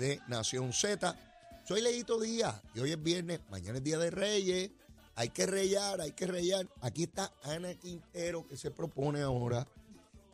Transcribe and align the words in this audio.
de 0.00 0.20
Nación 0.28 0.72
Z. 0.72 1.16
Soy 1.64 1.80
Leito 1.80 2.20
Díaz 2.20 2.60
y 2.74 2.80
hoy 2.80 2.92
es 2.92 3.02
viernes, 3.02 3.40
mañana 3.50 3.78
es 3.78 3.84
Día 3.84 3.98
de 3.98 4.10
Reyes. 4.10 4.70
Hay 5.14 5.30
que 5.30 5.46
reyar, 5.46 6.00
hay 6.00 6.12
que 6.12 6.26
reyar. 6.26 6.68
Aquí 6.82 7.04
está 7.04 7.32
Ana 7.42 7.74
Quintero 7.74 8.46
que 8.46 8.56
se 8.56 8.70
propone 8.70 9.22
ahora 9.22 9.66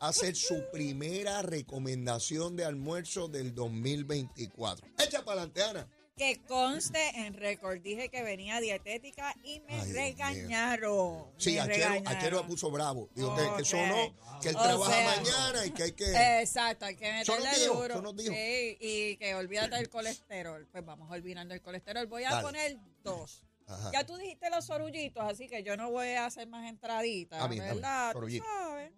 hacer 0.00 0.34
su 0.34 0.64
primera 0.72 1.42
recomendación 1.42 2.56
de 2.56 2.64
almuerzo 2.64 3.28
del 3.28 3.54
2024. 3.54 4.84
Echa 4.98 5.24
para 5.24 5.42
adelante, 5.42 5.62
Ana. 5.62 5.88
Que 6.16 6.42
conste 6.46 6.98
en 7.20 7.32
récord. 7.34 7.80
Dije 7.80 8.10
que 8.10 8.22
venía 8.22 8.60
dietética 8.60 9.34
y 9.42 9.60
me 9.60 9.72
Ay, 9.72 9.76
Dios 9.76 9.86
mío. 9.86 9.94
regañaron. 9.96 11.26
Sí, 11.38 11.52
me 11.54 11.60
Achero, 11.60 11.74
regañaron. 11.74 12.08
Achero 12.08 12.40
la 12.42 12.46
puso 12.46 12.70
bravo. 12.70 13.08
Dijo 13.14 13.34
que, 13.34 13.42
que 13.56 13.62
eso 13.62 13.78
Ok. 13.78 13.86
no, 13.86 14.40
que 14.40 14.48
él 14.50 14.56
O 14.56 14.62
trabaja 14.62 14.92
sea, 14.92 15.16
mañana 15.16 15.66
y 15.66 15.70
que 15.70 15.82
hay 15.84 15.92
que... 15.92 16.40
Exacto, 16.40 16.84
hay 16.84 16.96
que 16.96 17.20
Eso 17.20 17.34
nos 17.34 17.44
meterle 17.44 17.64
dijo, 17.64 17.74
duro. 17.80 17.94
eso 17.94 18.02
nos 18.02 18.16
dijo. 18.16 18.34
Sí, 18.34 18.76
y 18.80 19.16
que 19.16 19.34
olvídate 19.34 19.76
del 19.76 19.88
colesterol. 19.88 20.68
Pues 20.70 20.84
vamos 20.84 21.10
olvidando 21.10 21.54
el 21.54 21.62
colesterol. 21.62 22.06
Voy 22.06 22.24
a 22.24 22.30
Dale. 22.30 22.42
poner 22.42 22.78
dos. 23.02 23.42
Ajá. 23.66 23.90
Ya 23.92 24.04
tú 24.04 24.16
dijiste 24.18 24.50
los 24.50 24.66
sorullitos, 24.66 25.22
así 25.24 25.48
que 25.48 25.62
yo 25.62 25.76
no 25.78 25.90
voy 25.90 26.08
a 26.08 26.26
hacer 26.26 26.46
más 26.46 26.68
entraditas, 26.68 27.38
Está 27.38 27.48
bien, 27.48 27.62
está 27.62 27.72
bien. 27.72 27.82
¿verdad? 27.82 28.12
Tú 28.12 28.18
Sorullito. 28.18 28.44
sabes. 28.44 28.92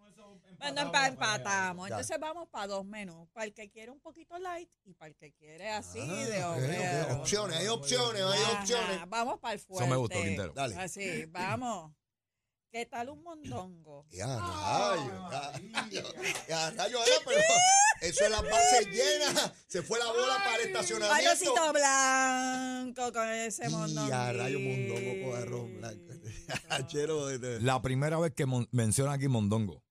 Bueno, 0.58 0.80
empa- 0.82 1.08
empatamos. 1.08 1.88
Dale. 1.88 2.00
Entonces 2.02 2.18
vamos 2.20 2.48
para 2.48 2.66
dos 2.68 2.84
menús. 2.84 3.28
Para 3.32 3.46
el 3.46 3.54
que 3.54 3.70
quiere 3.70 3.90
un 3.90 4.00
poquito 4.00 4.38
light 4.38 4.68
y 4.84 4.95
para 4.95 5.08
el 5.10 5.16
que 5.16 5.32
quiere 5.32 5.70
así 5.70 6.00
Ah, 6.00 6.14
de 6.26 6.45
ok, 6.45 6.50
ok. 6.50 6.56
obrero. 6.58 7.16
Opciones, 7.20 7.56
hay 7.58 7.68
opciones, 7.68 8.22
hay 8.22 8.42
Ajá, 8.42 8.60
Opciones. 8.60 9.00
Vamos 9.09 9.38
para 9.40 9.54
el 9.54 9.60
fuerte. 9.60 9.84
Eso 9.84 9.90
me 9.90 9.96
gustó, 9.96 10.22
Quintero. 10.22 10.52
Dale. 10.52 10.76
Así, 10.76 11.24
vamos. 11.26 11.92
¿Qué 12.70 12.86
tal 12.86 13.09
un 13.10 13.22
mondongo? 13.22 14.04
Ya, 14.10 14.26
rayo, 14.26 15.28
ya, 15.92 16.02
ya, 16.48 16.70
rayo, 16.73 16.98
pero 17.24 17.40
eso 18.00 18.24
es 18.24 18.30
las 18.30 18.42
bases 18.42 18.86
llenas. 18.88 19.52
Se 19.68 19.80
fue 19.84 19.96
la 20.00 20.06
bola 20.06 20.38
para 20.45 20.56
el 20.56 20.66
estacionamiento. 20.68 21.30
Arrocito 21.30 21.73
blanco 21.73 23.12
con 23.12 23.29
ese 23.29 23.66
Y 23.66 23.70
mondongo. 23.70 24.12
a 24.12 24.32
rayo 24.32 24.59
mondongo 24.59 25.30
con 25.30 25.40
arroz 25.42 25.70
blanco. 25.79 26.14
Este, 27.30 27.60
La 27.60 27.80
primera 27.80 28.18
vez 28.18 28.32
que 28.34 28.45
mencionan 28.73 29.14
aquí 29.14 29.29
mondongo. 29.29 29.82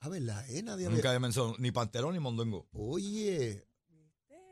A 0.00 0.08
ver, 0.08 0.22
la 0.22 0.46
E 0.48 0.62
nadie 0.62 0.88
Nunca 0.88 1.08
había- 1.08 1.16
he 1.16 1.20
mencionado 1.20 1.56
ni 1.58 1.70
panterón 1.72 2.12
ni 2.14 2.20
mondongo. 2.20 2.68
Oye, 2.72 3.66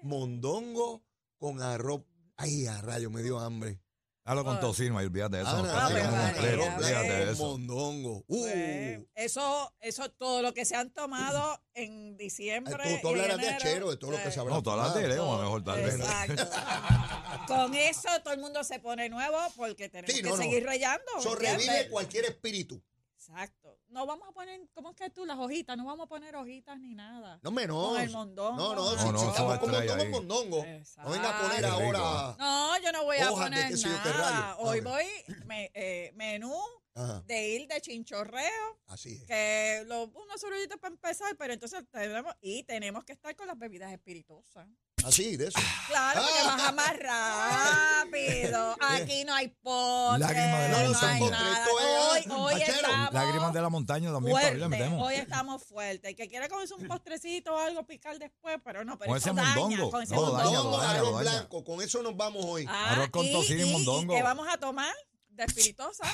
mondongo 0.02 1.04
con 1.38 1.60
arroz. 1.62 2.02
Ay, 2.36 2.66
a 2.66 2.80
rayo, 2.80 3.10
me 3.10 3.22
dio 3.22 3.38
hambre. 3.38 3.80
Hazlo 4.26 4.42
con 4.42 4.56
Ah. 4.56 4.60
tocino 4.60 4.96
ahí, 4.96 5.04
olvídate 5.06 5.36
de 5.36 5.42
eso. 5.42 5.50
Completo, 5.54 5.74
María, 5.76 6.74
olvídate 6.76 7.12
de 7.12 7.24
ves. 7.26 7.34
eso. 7.34 7.44
mondongo. 7.44 8.24
Uh, 8.26 8.40
Pues, 8.42 9.00
eso, 9.14 9.74
eso, 9.80 10.10
todo 10.12 10.40
lo 10.40 10.54
que 10.54 10.64
se 10.64 10.74
han 10.76 10.90
tomado 10.94 11.60
en 11.74 12.16
diciembre. 12.16 12.74
tú, 12.82 13.02
tú 13.02 13.08
y 13.08 13.20
hablarás 13.20 13.38
de 13.38 13.48
achero, 13.50 13.90
de 13.90 13.96
todo 13.98 14.12
lo 14.12 14.22
que 14.22 14.30
se 14.32 14.40
habrá 14.40 14.54
No, 14.54 14.62
todas 14.62 14.78
las 14.78 14.86
tomado. 14.94 15.08
de 15.08 15.14
Leo, 15.14 15.30
a 15.30 15.36
lo 15.36 15.42
mejor 15.42 15.62
tal 15.64 15.82
vez. 15.82 15.94
Exacto. 15.96 16.42
Con 17.48 17.74
eso 17.74 18.08
todo 18.24 18.32
el 18.32 18.40
mundo 18.40 18.64
se 18.64 18.78
pone 18.80 19.10
nuevo 19.10 19.36
porque 19.56 19.90
tenemos 19.90 20.10
Sí, 20.16 20.22
que 20.22 20.30
no, 20.30 20.36
no. 20.36 20.42
seguir 20.42 20.64
rayando. 20.64 21.04
Sobrevive 21.20 21.52
¿entiendes? 21.56 21.90
cualquier 21.90 22.24
espíritu. 22.24 22.82
Exacto. 23.16 23.63
No 23.94 24.06
vamos 24.06 24.28
a 24.28 24.32
poner, 24.32 24.60
¿cómo 24.74 24.90
es 24.90 24.96
que 24.96 25.08
tú? 25.08 25.24
Las 25.24 25.38
hojitas, 25.38 25.76
no 25.76 25.84
vamos 25.86 26.06
a 26.06 26.08
poner 26.08 26.34
hojitas 26.34 26.76
ni 26.80 26.94
nada. 26.96 27.38
No 27.44 27.52
menos. 27.52 27.90
Con 27.90 28.00
el 28.00 28.10
mondongo. 28.10 28.56
No, 28.56 28.74
no, 28.74 28.92
No, 28.92 28.98
si, 29.00 29.08
no, 29.12 29.18
si 29.18 29.24
eso 29.24 29.30
estamos 29.30 29.58
con 29.60 29.70
mondongo, 29.70 30.04
mondongo. 30.10 30.56
No 30.56 31.10
venga 31.10 31.30
a 31.38 31.40
poner 31.42 31.64
Exacto. 31.64 31.84
Ahora. 31.84 32.36
No, 32.36 32.78
yo 32.82 32.90
no 32.92 33.04
voy 33.04 33.16
a 33.18 33.24
de 33.26 33.30
poner 33.30 33.72
nada. 33.78 34.56
Hoy 34.58 34.80
voy 34.80 35.04
me- 35.46 35.70
eh, 35.74 36.10
menú 36.16 36.52
Ajá, 36.96 37.22
de 37.26 37.48
ir 37.50 37.68
de 37.68 37.80
chinchorreo, 37.80 38.78
así 38.88 39.14
es. 39.14 39.24
que 39.26 39.84
lo, 39.86 40.04
unos 40.06 40.40
sorullitos 40.40 40.78
para 40.80 40.92
empezar, 40.94 41.36
pero 41.36 41.52
entonces 41.52 41.84
tenemos, 41.90 42.34
y 42.40 42.64
tenemos 42.64 43.04
que 43.04 43.12
estar 43.12 43.34
con 43.36 43.46
las 43.46 43.56
bebidas 43.58 43.92
espirituosas. 43.92 44.66
Así, 45.06 45.36
de 45.36 45.48
eso. 45.48 45.58
Claro, 45.88 46.22
porque 46.22 46.38
Ah. 46.40 46.56
baja 46.56 46.72
más 46.72 46.96
rápido. 46.98 48.76
Aquí 48.80 49.24
no 49.24 49.34
hay 49.34 49.48
postre. 49.48 50.18
Lágrimas 50.20 50.60
de 50.62 50.68
la 50.68 50.68
no 50.68 50.76
hay 50.78 51.20
montaña. 51.20 51.30
nada. 51.30 51.58
Esto 51.58 51.70
Hoy, 51.74 52.54
hoy 52.54 52.62
estamos 52.62 53.12
Lágrimas 53.12 53.52
de 53.52 53.60
la 53.62 53.68
montaña 53.68 54.12
también 54.12 54.34
para 54.34 54.46
ahí 54.48 54.54
le 54.54 54.58
fuertes. 54.60 54.78
metemos. 54.80 55.06
Hoy 55.06 55.14
estamos 55.16 55.62
fuertes. 55.64 56.10
El 56.10 56.16
que 56.16 56.28
quiera 56.28 56.48
comerse 56.48 56.74
un 56.74 56.86
postrecito 56.86 57.54
o 57.54 57.58
algo 57.58 57.84
picar 57.86 58.18
después, 58.18 58.58
pero 58.64 58.84
no, 58.84 58.96
pero 58.98 59.08
Con 59.10 59.18
eso 59.18 59.30
ese 59.30 59.36
daña, 59.36 59.54
mondongo. 59.56 59.90
Con 59.90 60.02
ese 60.02 60.14
No, 60.14 60.20
mondongo. 60.22 60.78
daña, 60.78 60.98
arroz 61.00 61.20
blanco. 61.20 61.64
Con 61.64 61.82
eso 61.82 62.02
nos 62.02 62.16
vamos 62.16 62.44
hoy. 62.46 62.66
Ah, 62.68 62.92
Arroz 62.92 63.10
con 63.10 63.30
tocino 63.30 63.66
y 63.66 63.70
mondongo. 63.70 64.14
¿Qué 64.14 64.22
vamos 64.22 64.46
a 64.50 64.56
tomar? 64.58 64.94
De 65.28 65.44
espirituosa. 65.44 66.04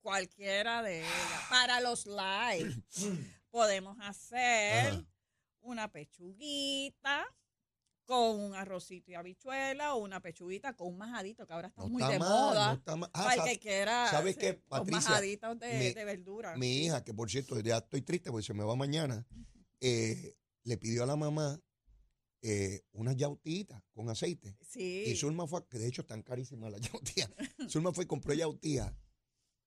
Cualquiera 0.00 0.82
de 0.82 1.00
ellas. 1.00 1.10
Para 1.48 1.80
los 1.80 2.06
live 2.06 2.76
podemos 3.50 3.96
hacer 4.00 4.88
Ajá. 4.92 5.02
una 5.62 5.88
pechuguita 5.90 7.26
con 8.06 8.38
un 8.40 8.54
arrocito 8.54 9.10
y 9.10 9.14
habichuela 9.14 9.94
o 9.94 9.98
una 9.98 10.20
pechuguita 10.22 10.74
con 10.74 10.88
un 10.88 10.98
majadito 10.98 11.46
que 11.46 11.52
ahora 11.52 11.68
está 11.68 11.82
No 11.82 11.88
muy 11.88 12.02
está 12.02 12.12
de 12.14 12.18
mal, 12.20 12.28
moda. 12.30 12.68
no 12.68 12.74
está 12.78 12.96
mal. 12.96 13.10
Ah, 13.12 13.22
para 13.24 13.34
el 13.34 13.40
sa- 13.40 13.44
que 13.46 13.58
quiera 13.58 14.08
¿sabes 14.10 14.36
qué, 14.36 14.62
con 14.68 14.88
majaditos 14.90 15.58
de, 15.58 15.78
Mi- 15.78 15.92
de 15.92 16.04
verdura. 16.04 16.56
Mi 16.56 16.84
hija, 16.84 17.04
que 17.04 17.12
por 17.12 17.30
cierto, 17.30 17.58
ya 17.60 17.78
estoy 17.78 18.02
triste 18.02 18.30
porque 18.30 18.46
se 18.46 18.54
me 18.54 18.64
va 18.64 18.74
mañana, 18.76 19.26
eh, 19.80 20.36
le 20.64 20.76
pidió 20.78 21.02
a 21.02 21.06
la 21.06 21.16
mamá 21.16 21.60
eh, 22.42 22.82
unas 22.92 23.16
yautitas 23.16 23.82
con 23.92 24.08
aceite. 24.08 24.56
Sí. 24.62 25.04
Y 25.06 25.16
Zulma 25.16 25.46
fue, 25.48 25.66
que 25.66 25.78
de 25.78 25.88
hecho 25.88 26.02
están 26.02 26.22
carísimas 26.22 26.70
las 26.70 26.80
yautías. 26.92 27.30
Zulma 27.68 27.92
fue 27.92 28.04
y 28.04 28.06
compró 28.06 28.32
yautía. 28.34 28.96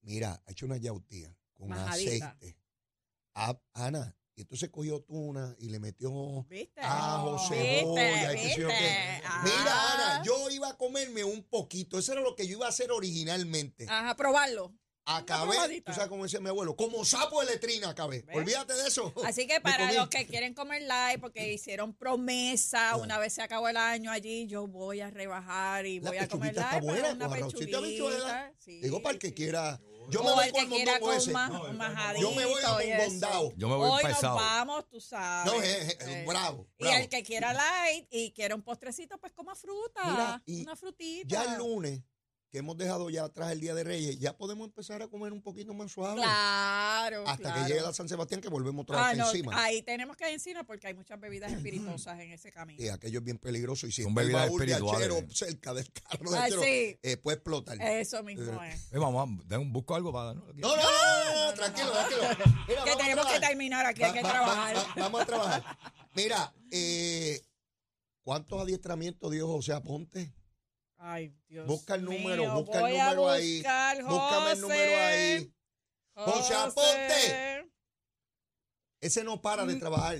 Mira, 0.02 0.42
ha 0.46 0.52
hecho 0.52 0.66
una 0.66 0.78
yautía 0.78 1.36
con 1.56 1.68
Majadita. 1.70 2.30
aceite. 2.30 2.58
Ah, 3.36 3.60
Ana, 3.74 4.16
y 4.40 4.44
entonces 4.44 4.70
cogió 4.70 5.02
tuna 5.02 5.54
y 5.60 5.68
le 5.68 5.80
metió 5.80 6.46
¿Viste? 6.50 6.80
ajo, 6.82 7.34
¿Viste? 7.38 7.56
cebolla, 7.82 8.34
y 8.34 8.36
qué 8.38 8.50
sé 8.54 8.62
yo. 8.62 8.68
Mira, 8.70 9.22
Ah. 9.26 9.94
Ana, 10.16 10.24
yo 10.24 10.50
iba 10.50 10.70
a 10.70 10.78
comerme 10.78 11.26
un 11.26 11.44
poquito. 11.44 12.00
Eso 12.00 12.14
era 12.14 12.22
lo 12.22 12.36
que 12.38 12.48
yo 12.48 12.56
iba 12.58 12.66
a 12.66 12.70
hacer 12.70 12.90
originalmente. 12.90 13.86
Ajá, 13.90 14.16
probarlo. 14.16 14.74
Acabé, 15.06 15.82
tú 15.82 15.92
sabes 15.92 16.08
cómo 16.08 16.24
decía 16.24 16.40
mi 16.40 16.50
abuelo, 16.50 16.76
como 16.76 17.04
sapo 17.04 17.40
de 17.42 17.48
letrina 17.48 17.90
acabé. 17.90 18.22
¿Ves? 18.22 18.38
Olvídate 18.38 18.74
de 18.76 18.88
eso. 18.88 19.12
Así 19.26 19.46
que 19.48 19.60
para 19.62 19.92
los 19.92 20.08
que 20.08 20.26
quieren 20.28 20.54
comer 20.54 20.84
light, 20.84 21.20
porque 21.20 21.52
hicieron 21.52 21.94
promesa, 21.94 22.96
una 22.96 23.18
vez 23.18 23.34
se 23.34 23.42
acabó 23.42 23.68
el 23.70 23.78
año 23.78 24.12
allí, 24.12 24.46
yo 24.48 24.68
voy 24.68 25.02
a 25.02 25.10
rebajar 25.10 25.86
y 25.88 26.00
La 26.00 26.10
voy 26.12 26.18
a 26.20 26.28
comer 26.28 26.54
pechuguita 26.54 26.72
light. 26.80 26.84
está 26.84 27.02
buena, 27.02 27.26
una 27.28 27.30
pechuguita, 27.36 27.78
habichuela. 27.80 28.54
sí, 28.60 28.80
Digo 28.82 29.02
para 29.02 29.14
el 29.14 29.20
que 29.20 29.28
sí. 29.30 29.34
quiera. 29.34 29.82
Yo 30.09 30.24
me 30.24 30.31
voy 30.31 30.52
con 30.52 30.52
que 30.52 30.59
el 30.62 30.70
quiera 30.70 30.92
mondongo 30.94 31.08
con 31.08 31.18
ese. 31.18 32.22
Yo 32.22 32.31
me 32.31 32.46
voy 32.46 32.62
bondao. 32.97 33.53
Yo 33.56 33.70
me 33.70 33.75
voy 33.75 33.90
Hoy 33.92 34.03
nos 34.03 34.22
vamos, 34.22 34.90
tú 34.90 35.00
sabes. 35.00 35.52
No, 35.53 35.62
Eh, 35.62 36.25
bravo, 36.28 36.68
Y 36.78 36.88
el 36.88 37.09
que 37.09 37.24
quiera 37.24 37.53
light 37.53 38.08
y 38.09 38.31
quiera 38.31 38.56
un 38.56 38.62
postrecito, 38.62 39.18
pues 39.20 39.34
coma 39.34 39.56
fruta. 39.56 40.02
Mira, 40.06 40.44
y 40.46 40.62
una 40.64 40.75
frutita. 40.75 41.28
Ya 41.28 41.53
el 41.53 41.58
lunes, 41.59 42.02
que 42.52 42.58
hemos 42.58 42.76
dejado 42.78 43.10
ya 43.12 43.26
atrás 43.26 43.52
el 43.52 43.60
Día 43.62 43.76
de 43.76 43.84
Reyes, 43.84 44.18
ya 44.20 44.36
podemos 44.36 44.66
empezar 44.68 45.04
a 45.04 45.08
comer 45.08 45.32
un 45.34 45.42
poquito 45.42 45.74
más 45.76 45.92
suave. 45.92 46.16
Claro. 46.22 47.24
Hasta 47.28 47.44
claro. 47.44 47.62
que 47.62 47.68
llegue 47.70 47.82
la 47.82 47.94
San 47.94 48.10
Sebastián, 48.10 48.42
que 48.42 48.50
volvemos 48.50 48.84
otra 48.84 48.98
vez 48.98 49.06
Ah, 49.06 49.14
no, 49.14 49.26
encima. 49.30 49.64
ahí 49.64 49.84
tenemos 49.84 50.18
que 50.18 50.28
ir 50.28 50.34
encima 50.34 50.64
porque 50.64 50.88
hay 50.88 50.96
muchas 50.96 51.20
bebidas 51.20 51.52
espirituosas 51.54 52.20
en 52.20 52.32
ese 52.32 52.52
camino. 52.52 52.84
Y 52.84 52.90
aquello 52.90 53.20
es 53.20 53.26
bien 53.26 53.38
peligroso. 53.38 53.86
Y 53.86 53.92
si 53.92 54.02
Son 54.02 54.12
está 54.12 54.22
el 54.22 54.28
bebidas 54.28 54.48
baúl 54.48 54.59
de 54.59 54.66
espirituales. 54.72 55.08
achero 55.12 55.28
cerca 55.36 55.74
del 55.76 55.92
carro 55.92 56.32
de 56.32 56.38
Ay, 56.38 56.44
achero, 56.46 56.62
sí. 56.64 57.00
eh, 57.04 57.18
puede 57.18 57.36
explotar. 57.36 57.82
Eso 57.82 58.24
mismo 58.24 58.64
es. 58.64 58.92
Eh, 58.92 58.98
vamos, 58.98 59.30
a- 59.30 59.44
den 59.48 59.59
un- 59.62 59.72
busco 59.72 59.94
algo 59.96 60.12
para 60.12 60.26
darnos. 60.34 60.48
No, 60.56 60.76
no, 60.76 60.82
no, 60.82 61.34
no, 61.36 61.46
no, 61.46 61.54
tranquilo, 61.54 61.92
tranquilo. 61.92 62.50
Mira, 62.68 62.84
Que 62.84 62.96
tenemos 62.96 63.26
que 63.28 63.40
terminar 63.40 63.86
aquí, 63.86 64.04
hay 64.04 64.14
que 64.14 64.24
va- 64.24 64.30
trabajar. 64.32 64.76
va- 64.76 64.82
va- 64.84 64.94
vamos 64.96 65.22
a 65.22 65.26
trabajar. 65.28 65.78
Mira, 66.16 66.52
eh, 66.72 67.42
¿cuántos 68.24 68.59
adiestramientos 68.59 69.30
dio 69.32 69.48
José 69.48 69.74
Aponte? 69.74 70.34
Ay, 71.02 71.34
Dios 71.48 71.66
Busca 71.66 71.96
el 71.96 72.04
número, 72.04 72.44
mío, 72.44 72.54
busca 72.56 72.80
el 72.90 72.98
número 72.98 73.30
ahí. 73.30 73.56
buscar, 73.58 74.04
Búscame 74.04 74.52
el 74.52 74.62
número 74.62 74.98
ahí. 75.06 75.54
José 76.14 76.32
José 76.32 76.54
Aponte. 76.56 77.72
Ese 79.02 79.24
no 79.24 79.42
para 79.42 79.66
de 79.66 79.76
Mm. 79.76 79.80
trabajar. 79.80 80.18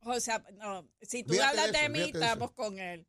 José, 0.00 0.32
no, 0.54 0.88
si 1.02 1.22
tú 1.22 1.34
hablas 1.40 1.70
de 1.70 1.80
eso, 1.80 1.90
mí, 1.90 2.00
estamos 2.00 2.48
eso. 2.50 2.54
con 2.54 2.78
él. 2.78 3.06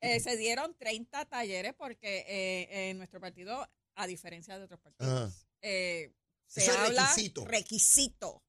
Eh, 0.00 0.20
se 0.20 0.36
dieron 0.36 0.76
30 0.76 1.24
talleres 1.26 1.74
porque 1.74 2.24
eh, 2.28 2.90
en 2.90 2.98
nuestro 2.98 3.20
partido, 3.20 3.68
a 3.94 4.06
diferencia 4.06 4.58
de 4.58 4.64
otros 4.64 4.80
partidos, 4.80 5.46
eh, 5.62 6.12
se 6.46 6.62
Eso 6.62 6.72
habla 6.78 7.02
requisito. 7.06 7.44
requisito. 7.44 8.44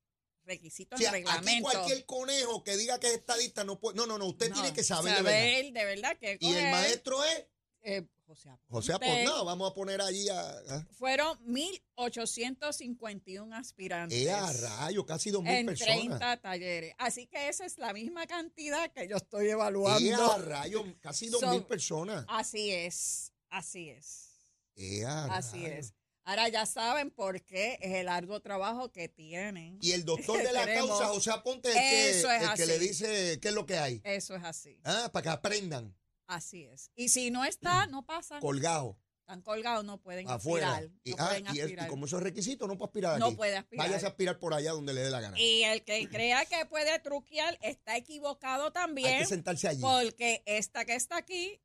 Requisito 0.45 0.95
O 0.95 0.99
sea, 0.99 1.09
en 1.09 1.15
aquí 1.15 1.23
reglamento. 1.25 1.69
cualquier 1.71 2.05
conejo 2.07 2.63
que 2.63 2.75
diga 2.75 2.99
que 2.99 3.07
es 3.07 3.13
estadista 3.13 3.63
no 3.63 3.79
puede. 3.79 3.95
No, 3.97 4.07
no, 4.07 4.17
no. 4.17 4.25
Usted 4.25 4.49
No, 4.49 4.55
tiene 4.55 4.73
que 4.73 4.83
saber, 4.83 5.15
de 5.17 5.21
verdad. 5.21 5.39
saber 5.39 5.73
de 5.73 5.85
verdad 5.85 6.17
que 6.17 6.37
Y 6.39 6.53
el 6.55 6.71
maestro 6.71 7.23
es 7.23 7.45
eh, 7.81 8.05
José 8.27 8.49
Aponte. 8.49 8.71
José 8.73 8.93
Aponte. 8.93 9.23
No, 9.25 9.43
vamos 9.45 9.71
a 9.71 9.73
poner 9.73 10.01
allí 10.01 10.29
a. 10.29 10.39
a 10.39 10.85
Fueron 10.91 11.37
1.851 11.47 13.53
aspirantes. 13.53 14.17
eh, 14.17 14.31
a 14.31 14.51
rayo, 14.53 15.05
casi 15.05 15.31
dos 15.31 15.43
mil 15.43 15.51
en 15.51 15.65
personas. 15.65 15.95
30 15.97 16.37
talleres. 16.41 16.93
Así 16.97 17.27
que 17.27 17.49
esa 17.49 17.65
es 17.65 17.77
la 17.77 17.93
misma 17.93 18.25
cantidad 18.27 18.91
que 18.91 19.07
yo 19.07 19.17
estoy 19.17 19.47
Eh, 19.47 19.51
evaluando. 19.51 20.31
a 20.31 20.37
rayo, 20.37 20.83
casi 21.01 21.27
dos 21.29 21.41
So- 21.41 21.51
mil 21.51 21.63
personas. 21.63 22.25
Así 22.27 22.71
es, 22.71 23.31
así 23.49 23.89
es, 23.89 24.29
Eh, 24.75 25.05
a 25.05 25.25
así 25.35 25.63
rayo. 25.63 25.75
es. 25.75 25.93
Ahora 26.25 26.47
ya 26.49 26.67
saben 26.67 27.09
por 27.09 27.41
qué 27.41 27.79
es 27.81 27.95
el 27.95 28.07
arduo 28.07 28.39
trabajo 28.39 28.91
que 28.91 29.09
tienen. 29.09 29.79
Y 29.81 29.93
el 29.93 30.05
doctor 30.05 30.37
de 30.43 30.53
la 30.53 30.71
causa, 30.71 31.07
José 31.07 31.31
Aponte, 31.31 31.69
es 31.71 31.75
el, 31.75 31.81
que, 31.81 32.09
es 32.19 32.23
el 32.43 32.53
que 32.55 32.65
le 32.67 32.77
dice 32.77 33.39
qué 33.41 33.47
es 33.47 33.53
lo 33.55 33.65
que 33.65 33.79
hay. 33.79 33.99
Eso 34.03 34.35
es 34.35 34.43
así. 34.43 34.79
Ah, 34.83 35.09
para 35.11 35.23
que 35.23 35.29
aprendan. 35.29 35.95
Así 36.29 36.63
es. 36.65 36.91
Y 36.95 37.09
si 37.09 37.31
no 37.31 37.43
está, 37.43 37.87
no 37.87 38.05
pasa. 38.05 38.39
Colgado, 38.39 38.95
Están 39.21 39.41
colgados, 39.41 39.83
no 39.83 39.99
pueden 39.99 40.29
afuera. 40.29 40.75
aspirar. 40.75 40.91
Y, 41.03 41.11
no 41.11 41.15
ah, 41.19 41.27
pueden 41.29 41.45
y, 41.45 41.59
aspirar. 41.59 41.87
y 41.87 41.89
como 41.89 42.05
eso 42.05 42.17
es 42.17 42.23
requisito, 42.23 42.67
no 42.67 42.77
puede 42.77 42.89
aspirar 42.89 43.11
aquí. 43.13 43.19
no 43.19 43.35
puede 43.35 43.57
aspirar. 43.57 43.87
Váyase 43.87 44.05
a 44.05 44.09
aspirar 44.09 44.37
por 44.37 44.53
allá 44.53 44.71
donde 44.73 44.93
le 44.93 45.01
dé 45.01 45.09
la 45.09 45.21
gana. 45.21 45.39
Y 45.39 45.63
el 45.63 45.83
que 45.83 46.07
crea 46.07 46.45
que 46.45 46.67
puede 46.67 46.99
truquear 46.99 47.57
está 47.63 47.97
equivocado 47.97 48.67
Hay 48.67 48.71
también. 48.73 49.19
que 49.21 49.25
sentarse 49.25 49.67
allí. 49.67 49.81
Porque 49.81 50.43
esta 50.45 50.85
que 50.85 50.93
está 50.93 51.17
aquí 51.17 51.59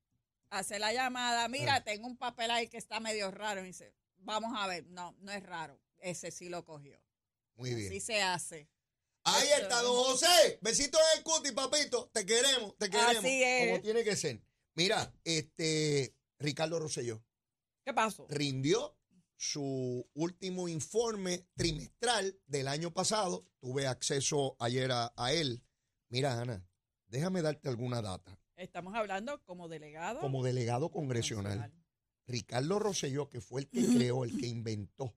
hace 0.48 0.78
la 0.78 0.94
llamada. 0.94 1.46
Mira, 1.48 1.84
tengo 1.84 2.06
un 2.06 2.16
papel 2.16 2.50
ahí 2.50 2.68
que 2.68 2.78
está 2.78 3.00
medio 3.00 3.30
raro. 3.30 3.62
Y 3.62 3.66
dice, 3.66 3.94
vamos 4.16 4.52
a 4.56 4.66
ver. 4.66 4.86
No, 4.86 5.14
no 5.20 5.30
es 5.30 5.42
raro. 5.42 5.78
Ese 5.98 6.30
sí 6.30 6.48
lo 6.48 6.64
cogió. 6.64 6.98
Muy 7.56 7.74
bien. 7.74 7.88
Así 7.88 8.00
se 8.00 8.22
hace. 8.22 8.66
Ahí 9.24 9.48
está, 9.60 9.78
es. 9.78 9.82
don 9.82 10.04
José. 10.04 10.58
Besitos 10.62 11.00
en 11.12 11.18
el 11.18 11.24
cuti, 11.24 11.52
papito. 11.52 12.10
Te 12.14 12.24
queremos, 12.24 12.76
te 12.78 12.88
queremos. 12.88 13.16
Así 13.16 13.42
es. 13.42 13.68
Como 13.68 13.82
tiene 13.82 14.04
que 14.04 14.16
ser. 14.16 14.40
Mira, 14.74 15.12
este 15.24 16.16
Ricardo 16.38 16.78
Rosselló 16.78 17.22
¿Qué 17.84 17.94
pasó? 17.94 18.26
rindió 18.28 18.96
su 19.36 20.08
último 20.14 20.68
informe 20.68 21.46
trimestral 21.54 22.40
del 22.46 22.68
año 22.68 22.92
pasado. 22.92 23.46
Tuve 23.60 23.86
acceso 23.86 24.56
ayer 24.58 24.90
a, 24.90 25.12
a 25.16 25.32
él. 25.32 25.62
Mira, 26.08 26.40
Ana, 26.40 26.66
déjame 27.06 27.42
darte 27.42 27.68
alguna 27.68 28.00
data. 28.00 28.38
Estamos 28.56 28.94
hablando 28.94 29.42
como 29.44 29.68
delegado. 29.68 30.20
Como 30.20 30.42
delegado 30.44 30.90
congresional, 30.90 31.72
Ricardo 32.26 32.78
Rosselló, 32.78 33.28
que 33.28 33.40
fue 33.40 33.62
el 33.62 33.68
que 33.68 33.84
creó, 33.86 34.24
el 34.24 34.38
que 34.38 34.46
inventó 34.46 35.14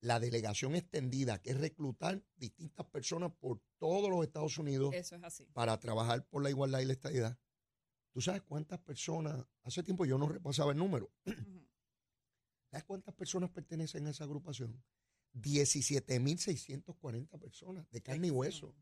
la 0.00 0.20
delegación 0.20 0.74
extendida, 0.74 1.40
que 1.42 1.50
es 1.50 1.60
reclutar 1.60 2.22
distintas 2.36 2.86
personas 2.86 3.32
por 3.38 3.60
todos 3.78 4.08
los 4.10 4.24
Estados 4.24 4.56
Unidos 4.58 4.94
Eso 4.94 5.16
es 5.16 5.24
así. 5.24 5.44
para 5.52 5.78
trabajar 5.78 6.24
por 6.26 6.42
la 6.42 6.50
igualdad 6.50 6.80
y 6.80 6.86
la 6.86 6.92
estabilidad. 6.92 7.38
¿Tú 8.12 8.20
sabes 8.20 8.42
cuántas 8.42 8.80
personas? 8.80 9.42
Hace 9.62 9.82
tiempo 9.82 10.04
yo 10.04 10.18
no 10.18 10.28
repasaba 10.28 10.72
el 10.72 10.78
número. 10.78 11.10
¿Sabes 12.70 12.84
cuántas 12.84 13.14
personas 13.14 13.50
pertenecen 13.50 14.06
a 14.06 14.10
esa 14.10 14.24
agrupación? 14.24 14.82
17.640 15.34 17.38
personas 17.38 17.90
de 17.90 18.02
carne 18.02 18.26
y 18.28 18.30
hueso. 18.30 18.74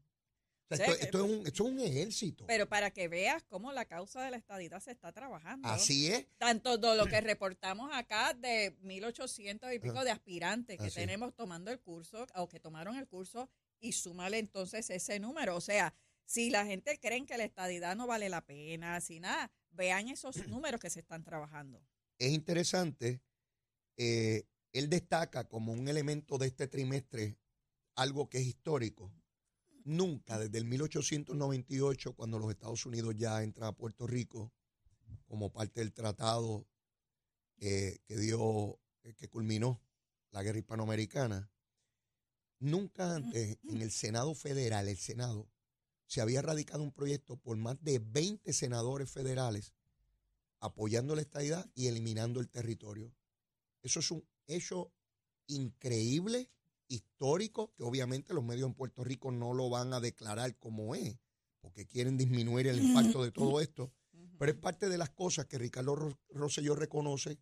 O 0.70 0.76
sea, 0.76 0.86
Sé 0.86 1.04
esto, 1.04 1.25
es 1.25 1.30
un, 1.30 1.46
esto 1.46 1.64
es 1.64 1.72
un 1.72 1.80
ejército. 1.80 2.46
Pero 2.46 2.69
para 2.69 2.90
que 2.90 3.08
veas 3.08 3.42
cómo 3.44 3.72
la 3.72 3.86
causa 3.86 4.22
de 4.22 4.30
la 4.30 4.36
estadidad 4.36 4.80
se 4.80 4.90
está 4.90 5.12
trabajando. 5.12 5.66
Así 5.66 6.08
es. 6.08 6.26
Tanto 6.36 6.76
de 6.76 6.94
lo 6.94 7.06
que 7.06 7.22
reportamos 7.22 7.90
acá 7.94 8.34
de 8.34 8.78
1.800 8.82 9.75
y 9.75 9.78
pico 9.78 10.04
de 10.04 10.10
aspirantes 10.10 10.76
que 10.76 10.88
Así 10.88 10.96
tenemos 10.96 11.34
tomando 11.34 11.70
el 11.70 11.80
curso 11.80 12.26
o 12.34 12.48
que 12.48 12.60
tomaron 12.60 12.96
el 12.96 13.06
curso 13.06 13.48
y 13.80 13.92
súmale 13.92 14.38
entonces 14.38 14.90
ese 14.90 15.19
número. 15.19 15.56
O 15.56 15.62
sea, 15.62 15.94
si 16.28 16.50
la 16.50 16.66
gente 16.66 16.98
cree 17.00 17.25
que 17.25 17.38
la 17.38 17.44
estadidad 17.44 17.96
no 17.96 18.06
vale 18.06 18.28
la 18.28 18.44
pena, 18.44 19.00
si 19.00 19.19
nada, 19.19 19.50
vean 19.70 20.08
esos 20.08 20.36
números 20.48 20.78
que 20.78 20.90
se 20.90 21.00
están 21.00 21.25
trabajando. 21.25 21.82
Es 22.19 22.32
interesante. 22.32 23.22
eh, 23.96 24.44
él 24.72 24.90
destaca 24.90 25.48
como 25.48 25.72
un 25.72 25.88
elemento 25.88 26.36
de 26.36 26.48
este 26.48 26.69
trimestre 26.69 27.38
algo 27.94 28.28
que 28.28 28.38
es 28.38 28.46
histórico. 28.46 29.10
Nunca 29.84 30.38
desde 30.38 30.58
el 30.58 30.66
1898, 30.66 32.14
cuando 32.14 32.38
los 32.38 32.50
Estados 32.50 32.84
Unidos 32.84 33.14
ya 33.16 33.42
entran 33.42 33.69
a 33.69 33.76
Puerto 33.76 34.06
Rico 34.06 34.52
como 35.26 35.50
parte 35.50 35.80
del 35.80 35.94
tratado 35.94 36.66
eh, 37.56 38.00
que 38.04 38.19
dio, 38.19 38.78
eh, 39.04 39.14
que 39.14 39.28
culminó 39.28 39.80
la 40.30 40.42
guerra 40.42 40.58
hispanoamericana, 40.58 41.50
nunca 42.58 43.14
antes 43.14 43.56
en 43.64 43.80
el 43.80 43.90
Senado 44.04 44.34
federal, 44.34 44.88
el 44.88 44.98
Senado, 44.98 45.48
se 46.08 46.20
había 46.20 46.43
radicado 46.43 46.82
un 46.82 46.90
proyecto 46.90 47.37
por 47.37 47.56
más 47.56 47.81
de 47.84 48.00
20 48.00 48.52
senadores 48.52 49.08
federales 49.10 49.72
apoyando 50.58 51.14
la 51.14 51.22
estadidad 51.22 51.70
y 51.76 51.87
eliminando 51.87 52.40
el 52.40 52.49
territorio. 52.49 53.14
Eso 53.82 54.00
es 54.00 54.10
un 54.10 54.26
hecho 54.49 54.90
increíble, 55.46 56.50
histórico, 56.88 57.72
que 57.76 57.84
obviamente 57.84 58.34
los 58.34 58.43
medios 58.43 58.66
en 58.69 58.75
Puerto 58.75 59.05
Rico 59.05 59.31
no 59.31 59.55
lo 59.55 59.69
van 59.70 59.93
a 59.93 60.00
declarar 60.00 60.56
como 60.58 60.94
es, 60.96 61.16
porque 61.60 61.87
quieren 61.87 62.16
disminuir 62.16 62.66
el 62.66 62.78
impacto 62.81 63.22
de 63.22 63.31
todo 63.31 63.61
esto. 63.61 63.93
Pero 64.38 64.52
es 64.52 64.58
parte 64.58 64.88
de 64.88 64.99
las 64.99 65.11
cosas 65.11 65.46
que 65.46 65.58
Ricardo 65.58 65.94
Ro- 65.94 66.19
Rosselló 66.31 66.75
reconoce 66.75 67.38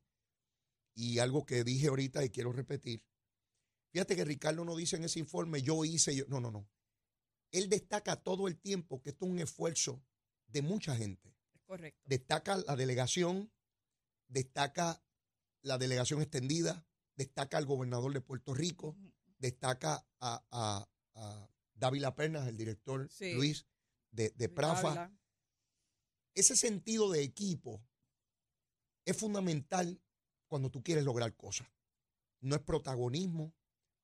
y 0.95 1.19
algo 1.19 1.45
que 1.47 1.63
dije 1.65 1.89
ahorita 1.89 2.25
y 2.25 2.31
quiero 2.31 2.53
repetir. 2.53 3.03
Fíjate 3.93 4.17
que 4.17 4.25
Ricardo 4.25 4.65
no 4.65 4.77
dice 4.77 4.97
en 4.97 5.05
ese 5.05 5.19
informe, 5.21 5.63
yo 5.63 5.85
hice, 5.85 6.15
yo. 6.15 6.25
No, 6.29 6.41
no, 6.41 6.51
no. 6.51 6.69
Él 7.53 7.69
destaca 7.69 8.17
todo 8.17 8.49
el 8.49 8.59
tiempo 8.59 9.01
que 9.03 9.11
esto 9.11 9.25
es 9.27 9.31
un 9.33 9.39
esfuerzo 9.39 10.03
de 10.49 10.63
mucha 10.63 10.97
gente. 10.97 11.35
Correcto. 11.65 12.01
Destaca 12.05 12.57
la 12.59 12.77
delegación, 12.77 13.53
destaca 14.29 15.03
la 15.63 15.79
delegación 15.79 16.23
extendida, 16.23 16.87
destaca 17.17 17.59
al 17.59 17.67
gobernador 17.67 18.13
de 18.13 18.21
Puerto 18.21 18.55
Rico, 18.55 18.97
destaca 19.39 20.07
a, 20.21 20.45
a, 20.51 20.89
a 21.15 21.51
Dávila 21.75 22.15
Pernas, 22.15 22.47
el 22.47 22.57
director 22.57 23.09
Sí. 23.11 23.35
Luis 23.35 23.67
de, 24.11 24.31
de 24.31 24.49
Prafa. 24.49 24.91
Habla. 24.91 25.19
Ese 26.35 26.57
sentido 26.57 27.11
de 27.11 27.23
equipo 27.23 27.83
es 29.05 29.17
fundamental 29.17 30.01
cuando 30.47 30.71
tú 30.71 30.83
quieres 30.83 31.05
lograr 31.05 31.35
cosas. 31.35 31.69
No 32.41 32.55
es 32.55 32.63
protagonismo. 32.63 33.55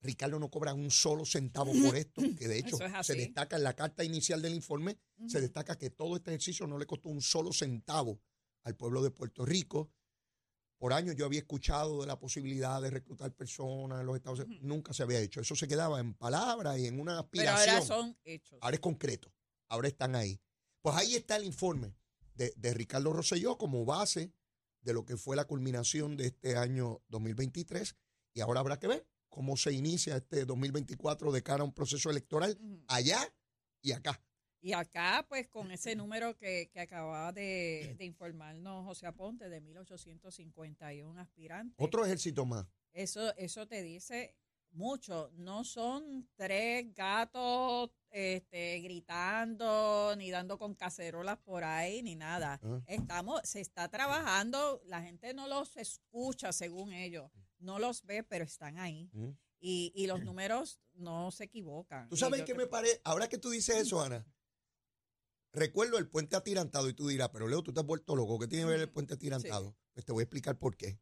Ricardo 0.02 0.38
no 0.38 0.50
cobra 0.50 0.74
un 0.74 0.90
solo 0.90 1.24
centavo 1.24 1.72
por 1.84 1.96
esto, 1.96 2.22
que 2.36 2.48
de 2.48 2.58
hecho 2.58 2.76
es 2.80 3.06
se 3.06 3.14
destaca 3.14 3.56
en 3.56 3.62
la 3.62 3.74
carta 3.74 4.02
inicial 4.02 4.42
del 4.42 4.54
informe, 4.54 4.98
se 5.28 5.40
destaca 5.40 5.78
que 5.78 5.90
todo 5.90 6.16
este 6.16 6.30
ejercicio 6.30 6.66
no 6.66 6.76
le 6.76 6.86
costó 6.86 7.08
un 7.08 7.22
solo 7.22 7.52
centavo 7.52 8.20
al 8.64 8.76
pueblo 8.76 9.02
de 9.02 9.10
Puerto 9.10 9.44
Rico. 9.44 9.90
Por 10.78 10.92
años 10.92 11.14
yo 11.14 11.24
había 11.24 11.38
escuchado 11.38 12.00
de 12.00 12.08
la 12.08 12.18
posibilidad 12.18 12.82
de 12.82 12.90
reclutar 12.90 13.32
personas 13.32 14.00
en 14.00 14.06
los 14.06 14.16
Estados 14.16 14.40
Unidos. 14.40 14.64
Nunca 14.64 14.92
se 14.92 15.04
había 15.04 15.20
hecho. 15.20 15.40
Eso 15.40 15.54
se 15.54 15.68
quedaba 15.68 16.00
en 16.00 16.14
palabras 16.14 16.76
y 16.80 16.88
en 16.88 16.98
una 16.98 17.12
Pero 17.30 17.48
aspiración. 17.48 17.76
ahora 17.76 17.86
son 17.86 18.18
hechos. 18.24 18.58
Ahora 18.60 18.74
es 18.74 18.80
concreto. 18.80 19.32
Ahora 19.68 19.86
están 19.86 20.16
ahí. 20.16 20.40
Pues 20.80 20.96
ahí 20.96 21.14
está 21.14 21.36
el 21.36 21.44
informe 21.44 21.94
de, 22.34 22.52
de 22.56 22.74
Ricardo 22.74 23.12
Rosselló 23.12 23.56
como 23.56 23.84
base 23.84 24.32
de 24.80 24.92
lo 24.92 25.04
que 25.04 25.16
fue 25.16 25.36
la 25.36 25.44
culminación 25.44 26.16
de 26.16 26.26
este 26.26 26.56
año 26.56 27.00
2023. 27.06 27.94
Y 28.34 28.40
ahora 28.40 28.58
habrá 28.58 28.80
que 28.80 28.88
ver 28.88 29.06
cómo 29.32 29.56
se 29.56 29.72
inicia 29.72 30.18
este 30.18 30.44
2024 30.44 31.32
de 31.32 31.42
cara 31.42 31.62
a 31.62 31.64
un 31.64 31.72
proceso 31.72 32.10
electoral 32.10 32.58
allá 32.86 33.18
y 33.80 33.92
acá. 33.92 34.22
Y 34.60 34.74
acá, 34.74 35.26
pues, 35.28 35.48
con 35.48 35.72
ese 35.72 35.96
número 35.96 36.36
que, 36.36 36.70
que 36.70 36.80
acababa 36.80 37.32
de, 37.32 37.96
de 37.98 38.04
informarnos 38.04 38.84
José 38.84 39.06
Aponte, 39.06 39.48
de 39.48 39.60
1.851 39.60 41.18
aspirantes. 41.18 41.74
Otro 41.78 42.04
ejército 42.04 42.46
más. 42.46 42.66
Eso, 42.92 43.34
eso 43.36 43.66
te 43.66 43.82
dice 43.82 44.36
mucho. 44.72 45.30
No 45.34 45.64
son 45.64 46.28
tres 46.36 46.94
gatos 46.94 47.90
este, 48.10 48.80
gritando, 48.80 50.14
ni 50.16 50.30
dando 50.30 50.58
con 50.58 50.74
cacerolas 50.74 51.38
por 51.38 51.64
ahí, 51.64 52.02
ni 52.02 52.14
nada. 52.14 52.60
Ah. 52.62 52.80
Estamos, 52.86 53.40
se 53.44 53.60
está 53.60 53.88
trabajando, 53.88 54.82
la 54.86 55.02
gente 55.02 55.34
no 55.34 55.48
los 55.48 55.76
escucha 55.76 56.52
según 56.52 56.92
ellos, 56.92 57.30
no 57.62 57.78
los 57.78 58.04
ve, 58.04 58.22
pero 58.22 58.44
están 58.44 58.78
ahí. 58.78 59.10
Mm. 59.12 59.30
Y, 59.60 59.92
y 59.94 60.06
los 60.08 60.22
números 60.24 60.80
no 60.94 61.30
se 61.30 61.44
equivocan. 61.44 62.08
¿Tú 62.08 62.16
sabes 62.16 62.42
qué 62.42 62.54
me 62.54 62.66
parece? 62.66 63.00
Ahora 63.04 63.28
que 63.28 63.38
tú 63.38 63.50
dices 63.50 63.76
eso, 63.76 64.02
Ana, 64.02 64.26
recuerdo 65.52 65.98
el 65.98 66.08
puente 66.08 66.34
atirantado 66.34 66.88
y 66.88 66.94
tú 66.94 67.06
dirás, 67.06 67.28
pero 67.32 67.46
Leo, 67.46 67.62
tú 67.62 67.72
te 67.72 67.80
has 67.80 67.86
vuelto 67.86 68.16
loco. 68.16 68.38
¿Qué 68.38 68.48
tiene 68.48 68.64
que 68.64 68.70
ver 68.70 68.80
el 68.80 68.90
puente 68.90 69.14
atirantado? 69.14 69.76
Pues 69.92 70.04
te 70.04 70.12
voy 70.12 70.22
a 70.22 70.24
explicar 70.24 70.58
por 70.58 70.76
qué. 70.76 70.98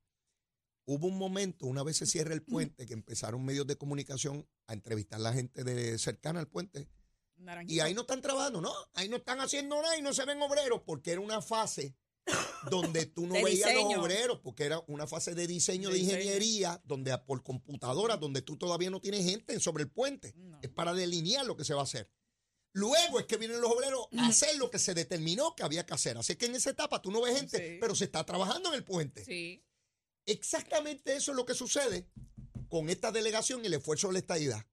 Hubo 0.84 1.06
un 1.06 1.16
momento, 1.16 1.66
una 1.66 1.82
vez 1.82 1.98
se 1.98 2.06
cierra 2.06 2.34
el 2.34 2.42
puente, 2.42 2.86
que 2.86 2.94
empezaron 2.94 3.44
medios 3.44 3.66
de 3.66 3.76
comunicación 3.76 4.46
a 4.66 4.74
entrevistar 4.74 5.20
a 5.20 5.22
la 5.22 5.32
gente 5.32 5.64
de 5.64 5.98
cercana 5.98 6.40
al 6.40 6.48
puente. 6.48 6.88
Naranjito. 7.36 7.72
Y 7.72 7.80
ahí 7.80 7.94
no 7.94 8.02
están 8.02 8.20
trabajando, 8.20 8.60
¿no? 8.60 8.72
Ahí 8.94 9.08
no 9.08 9.16
están 9.16 9.40
haciendo 9.40 9.80
nada 9.80 9.96
y 9.96 10.02
no 10.02 10.12
se 10.12 10.24
ven 10.26 10.42
obreros, 10.42 10.82
porque 10.84 11.12
era 11.12 11.20
una 11.20 11.40
fase 11.40 11.96
donde 12.70 13.06
tú 13.06 13.26
no 13.26 13.34
veías 13.42 13.72
los 13.74 13.84
obreros, 13.96 14.40
porque 14.42 14.64
era 14.64 14.82
una 14.88 15.06
fase 15.06 15.34
de 15.34 15.46
diseño 15.46 15.88
De 15.88 15.94
de, 15.94 16.00
diseño. 16.00 16.18
ingeniería, 16.20 16.80
donde 16.84 17.16
por 17.18 17.42
computadora, 17.42 18.16
donde 18.16 18.42
tú 18.42 18.56
todavía 18.56 18.90
no 18.90 19.00
tienes 19.00 19.24
gente 19.24 19.58
sobre 19.60 19.84
el 19.84 19.90
puente. 19.90 20.32
No. 20.36 20.58
Es 20.62 20.70
para 20.70 20.92
delinear 20.94 21.44
lo 21.46 21.56
que 21.56 21.64
se 21.64 21.74
va 21.74 21.80
a 21.80 21.84
hacer. 21.84 22.10
Luego 22.72 23.18
es 23.18 23.26
que 23.26 23.36
vienen 23.36 23.60
los 23.60 23.70
obreros 23.72 24.06
a 24.16 24.28
hacer 24.28 24.56
lo 24.56 24.70
que 24.70 24.78
se 24.78 24.94
determinó 24.94 25.56
que 25.56 25.64
había 25.64 25.84
que 25.84 25.94
hacer. 25.94 26.16
Así 26.16 26.36
que 26.36 26.46
en 26.46 26.54
esa 26.54 26.70
etapa 26.70 27.02
tú 27.02 27.10
no 27.10 27.20
ves 27.22 27.36
gente, 27.36 27.58
Sí. 27.58 27.78
pero 27.80 27.94
se 27.96 28.04
está 28.04 28.24
trabajando 28.24 28.68
en 28.68 28.76
el 28.76 28.84
puente. 28.84 29.24
Sí. 29.24 29.64
Exactamente 30.26 31.16
eso 31.16 31.32
es 31.32 31.36
lo 31.36 31.44
que 31.44 31.54
sucede 31.54 32.08
con 32.68 32.88
esta 32.88 33.10
delegación 33.10 33.62
y 33.64 33.66
el 33.66 33.74
esfuerzo 33.74 34.06
de 34.08 34.12
la 34.14 34.18
estadidad. 34.20 34.64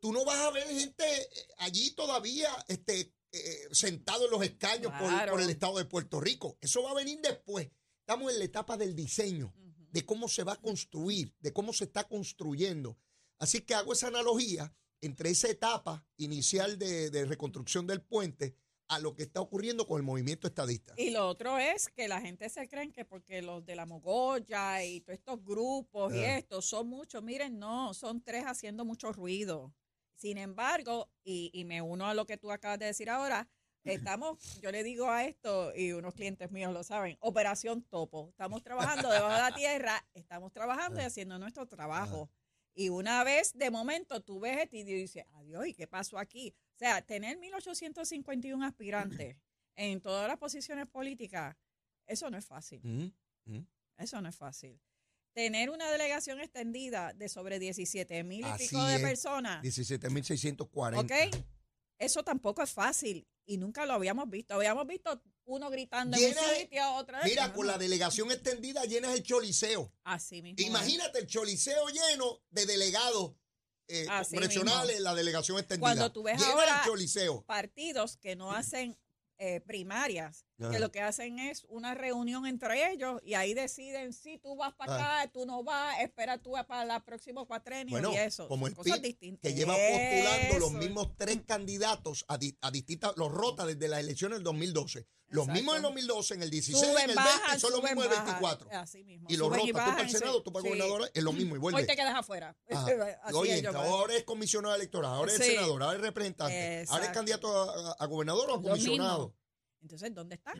Tú 0.00 0.12
no 0.12 0.24
vas 0.24 0.38
a 0.40 0.50
ver 0.50 0.66
gente 0.66 1.04
eh, 1.04 1.28
allí 1.58 1.90
todavía 1.94 2.48
este, 2.68 3.12
eh, 3.32 3.68
sentado 3.72 4.24
en 4.24 4.30
los 4.30 4.42
escaños 4.42 4.92
por- 4.98 5.08
Claro. 5.08 5.32
por, 5.32 5.40
el 5.40 5.50
estado 5.50 5.78
de 5.78 5.84
Puerto 5.84 6.20
Rico. 6.20 6.56
Eso 6.60 6.82
va 6.82 6.90
a 6.90 6.94
venir 6.94 7.20
después. 7.20 7.70
Estamos 8.00 8.32
en 8.32 8.38
la 8.38 8.44
etapa 8.44 8.76
del 8.76 8.94
diseño, 8.96 9.54
de 9.92 10.04
cómo 10.04 10.28
se 10.28 10.42
va 10.44 10.54
a 10.54 10.60
construir, 10.60 11.34
de 11.40 11.52
cómo 11.52 11.72
se 11.72 11.84
está 11.84 12.04
construyendo. 12.08 12.98
Así 13.38 13.60
que 13.60 13.74
hago 13.74 13.92
esa 13.92 14.08
analogía 14.08 14.74
entre 15.00 15.30
esa 15.30 15.48
etapa 15.48 16.04
inicial 16.16 16.78
de, 16.78 17.10
de 17.10 17.24
reconstrucción 17.24 17.86
del 17.86 18.02
puente 18.02 18.54
a 18.88 18.98
lo 18.98 19.14
que 19.14 19.22
está 19.22 19.40
ocurriendo 19.40 19.86
con 19.86 19.98
el 19.98 20.02
movimiento 20.02 20.48
estadista. 20.48 20.94
Y 20.96 21.10
lo 21.10 21.28
otro 21.28 21.56
es 21.58 21.88
que 21.88 22.08
la 22.08 22.20
gente 22.20 22.48
se 22.50 22.68
cree 22.68 22.90
que 22.90 23.04
porque 23.04 23.40
los 23.40 23.64
de 23.64 23.76
la 23.76 23.86
Mogolla 23.86 24.84
y 24.84 25.00
todos 25.00 25.18
estos 25.20 25.44
grupos 25.44 26.12
y 26.12 26.18
Ah. 26.18 26.38
estos 26.38 26.66
son 26.66 26.88
muchos, 26.88 27.22
miren, 27.22 27.58
no, 27.58 27.94
son 27.94 28.20
tres 28.22 28.44
haciendo 28.44 28.84
mucho 28.84 29.12
ruido. 29.12 29.72
Sin 30.20 30.36
embargo, 30.36 31.08
y, 31.24 31.50
y 31.54 31.64
me 31.64 31.80
uno 31.80 32.06
a 32.06 32.12
lo 32.12 32.26
que 32.26 32.36
tú 32.36 32.52
acabas 32.52 32.78
de 32.78 32.84
decir 32.84 33.08
ahora, 33.08 33.48
estamos, 33.84 34.60
yo 34.60 34.70
le 34.70 34.82
digo 34.84 35.08
a 35.08 35.24
esto, 35.24 35.74
y 35.74 35.92
unos 35.92 36.12
clientes 36.12 36.50
míos 36.50 36.74
lo 36.74 36.84
saben, 36.84 37.16
Operación 37.20 37.82
Topo. 37.84 38.28
Estamos 38.28 38.62
trabajando 38.62 39.10
debajo 39.10 39.34
de 39.34 39.50
la 39.50 39.54
tierra, 39.54 40.06
estamos 40.12 40.52
trabajando 40.52 41.00
y 41.00 41.04
haciendo 41.04 41.38
nuestro 41.38 41.66
trabajo. 41.66 42.28
Y 42.74 42.90
una 42.90 43.24
vez, 43.24 43.54
de 43.54 43.70
momento, 43.70 44.20
tú 44.20 44.40
ves 44.40 44.58
esto 44.58 44.76
y 44.76 44.82
dices, 44.82 45.24
adiós, 45.32 45.66
¿y 45.66 45.72
qué 45.72 45.86
pasó 45.86 46.18
aquí? 46.18 46.54
O 46.76 46.78
sea, 46.78 47.00
tener 47.00 47.38
1851 47.38 48.62
aspirantes 48.62 49.38
en 49.74 50.02
todas 50.02 50.28
las 50.28 50.36
posiciones 50.36 50.86
políticas, 50.86 51.56
eso 52.06 52.30
no 52.30 52.36
es 52.36 52.44
fácil. 52.44 52.82
Mm, 52.82 53.56
mm. 53.56 53.66
Eso 53.96 54.20
no 54.20 54.28
es 54.28 54.36
fácil. 54.36 54.78
Tener 55.32 55.70
una 55.70 55.90
delegación 55.90 56.40
extendida 56.40 57.12
de 57.12 57.28
sobre 57.28 57.58
17 57.58 58.24
mil 58.24 58.40
y 58.40 58.44
Así 58.44 58.68
pico 58.68 58.84
de 58.84 58.96
es. 58.96 59.00
personas, 59.00 59.62
17.640. 59.64 60.98
¿ok? 60.98 61.44
Eso 61.98 62.22
tampoco 62.24 62.62
es 62.62 62.72
fácil 62.72 63.26
y 63.46 63.58
nunca 63.58 63.86
lo 63.86 63.92
habíamos 63.94 64.28
visto. 64.28 64.54
Habíamos 64.54 64.86
visto 64.86 65.22
uno 65.44 65.70
gritando 65.70 66.16
en 66.16 66.36
un 66.36 66.56
sitio, 66.58 66.92
otro 66.94 67.18
en 67.18 67.24
Mira, 67.24 67.52
con 67.52 67.66
la 67.66 67.76
delegación 67.78 68.30
extendida 68.30 68.84
llenas 68.84 69.14
el 69.14 69.22
choliseo. 69.22 69.92
Así 70.04 70.42
mismo. 70.42 70.56
es. 70.58 70.66
Imagínate 70.66 71.18
el 71.20 71.26
choliseo 71.26 71.88
lleno 71.88 72.40
de 72.50 72.66
delegados 72.66 73.32
eh, 73.88 74.06
congresionales, 74.30 75.00
la 75.00 75.14
delegación 75.14 75.58
extendida. 75.58 75.80
Cuando 75.84 76.12
tú 76.12 76.22
ves 76.22 76.38
Llena 76.38 76.52
ahora- 76.52 76.82
partidos 77.46 78.16
que 78.16 78.36
no 78.36 78.52
hacen 78.52 78.96
eh, 79.38 79.60
primarias, 79.60 80.44
Ajá. 80.60 80.70
que 80.70 80.78
lo 80.78 80.90
que 80.92 81.00
hacen 81.00 81.38
es 81.38 81.64
una 81.68 81.94
reunión 81.94 82.46
entre 82.46 82.92
ellos 82.92 83.20
y 83.24 83.34
ahí 83.34 83.54
deciden 83.54 84.12
si 84.12 84.38
tú 84.38 84.56
vas 84.56 84.74
para 84.74 84.94
acá, 85.22 85.30
tú 85.32 85.46
no 85.46 85.62
vas, 85.64 85.98
espera 86.00 86.38
tú 86.38 86.52
para 86.68 86.84
la 86.84 87.04
próxima 87.04 87.44
cuatrenio 87.44 87.96
Ah. 87.96 88.00
Bueno, 88.00 88.12
y 88.12 88.16
eso. 88.18 88.46
como 88.48 88.66
el 88.66 88.74
cosas 88.74 88.94
PIB, 88.98 89.02
distintas. 89.02 89.50
que 89.50 89.56
lleva 89.56 89.74
postulando 89.74 90.58
los 90.58 90.72
mismos 90.72 91.08
tres 91.16 91.40
candidatos 91.46 92.24
a, 92.28 92.36
di- 92.38 92.56
a 92.60 92.70
distintas, 92.70 93.12
los 93.16 93.30
rota 93.30 93.64
desde 93.66 93.88
las 93.88 94.00
elecciones 94.00 94.38
del 94.38 94.44
2012. 94.44 95.06
Los 95.32 95.46
mismos 95.46 95.74
en 95.74 95.76
el 95.76 95.82
2012, 95.82 96.34
en 96.34 96.42
el 96.42 96.50
16, 96.50 96.82
en 96.84 96.90
el 96.90 96.96
20, 97.06 97.14
bajan, 97.14 97.60
son 97.60 97.70
los 97.70 97.82
mismos 97.84 98.04
en 98.04 98.10
el 98.10 98.16
bajan. 98.18 98.40
24. 98.40 98.68
Así 98.72 99.04
mismo. 99.04 99.28
Y 99.30 99.36
los 99.36 99.46
suben 99.46 99.60
rota, 99.60 99.84
tú 99.84 99.90
para 99.92 100.02
el. 100.02 100.10
Senado, 100.10 100.42
tú 100.42 100.52
para 100.52 100.62
Sí. 100.64 100.68
gobernador, 100.70 101.10
es 101.14 101.22
lo 101.22 101.32
mismo, 101.32 101.54
y 101.54 101.58
vuelve. 101.60 101.80
Hoy 101.80 101.86
te 101.86 101.94
quedas 101.94 102.16
afuera. 102.16 102.56
Así 103.22 103.36
Oye, 103.36 103.64
ahora 103.68 104.16
es 104.16 104.24
comisionado 104.24 104.74
electoral, 104.74 105.12
ahora 105.14 105.30
es 105.32 105.38
Sí. 105.38 105.44
senador, 105.54 105.84
ahora 105.84 105.94
es 105.96 106.02
representante, 106.02 106.84
ahora 106.88 107.04
es 107.04 107.10
candidato 107.12 107.46
a, 107.48 107.90
a- 107.92 107.96
a 108.00 108.06
gobernador 108.06 108.50
o 108.50 108.54
a 108.56 108.62
comisionado. 108.62 109.32
Entonces, 109.80 110.14
¿dónde 110.14 110.34
está? 110.36 110.52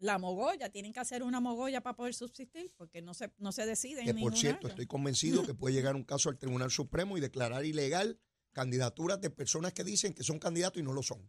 La 0.00 0.18
mogolla, 0.18 0.70
tienen 0.70 0.92
que 0.92 1.00
hacer 1.00 1.24
una 1.24 1.40
mogolla 1.40 1.80
para 1.80 1.96
poder 1.96 2.14
subsistir, 2.14 2.72
porque 2.76 3.02
no 3.02 3.14
se, 3.14 3.32
no 3.38 3.50
se 3.50 3.66
deciden. 3.66 4.04
Que 4.04 4.10
en 4.10 4.20
por 4.20 4.36
cierto, 4.36 4.68
estoy 4.68 4.86
convencido 4.86 5.44
que 5.44 5.54
puede 5.54 5.74
llegar 5.74 5.96
un 5.96 6.04
caso 6.04 6.28
al 6.28 6.38
Tribunal 6.38 6.70
Supremo 6.70 7.18
y 7.18 7.20
declarar 7.20 7.64
ilegal 7.64 8.20
candidaturas 8.52 9.20
de 9.20 9.30
personas 9.30 9.72
que 9.72 9.82
dicen 9.82 10.14
que 10.14 10.22
son 10.22 10.38
candidatos 10.38 10.80
y 10.80 10.84
no 10.84 10.92
lo 10.92 11.02
son. 11.02 11.28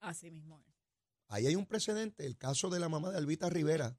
Así 0.00 0.30
mismo 0.30 0.60
es. 0.60 0.66
Ahí 1.28 1.46
hay 1.48 1.56
un 1.56 1.66
precedente, 1.66 2.24
el 2.26 2.36
caso 2.38 2.70
de 2.70 2.78
la 2.78 2.88
mamá 2.88 3.10
de 3.10 3.18
Albita 3.18 3.50
Rivera, 3.50 3.98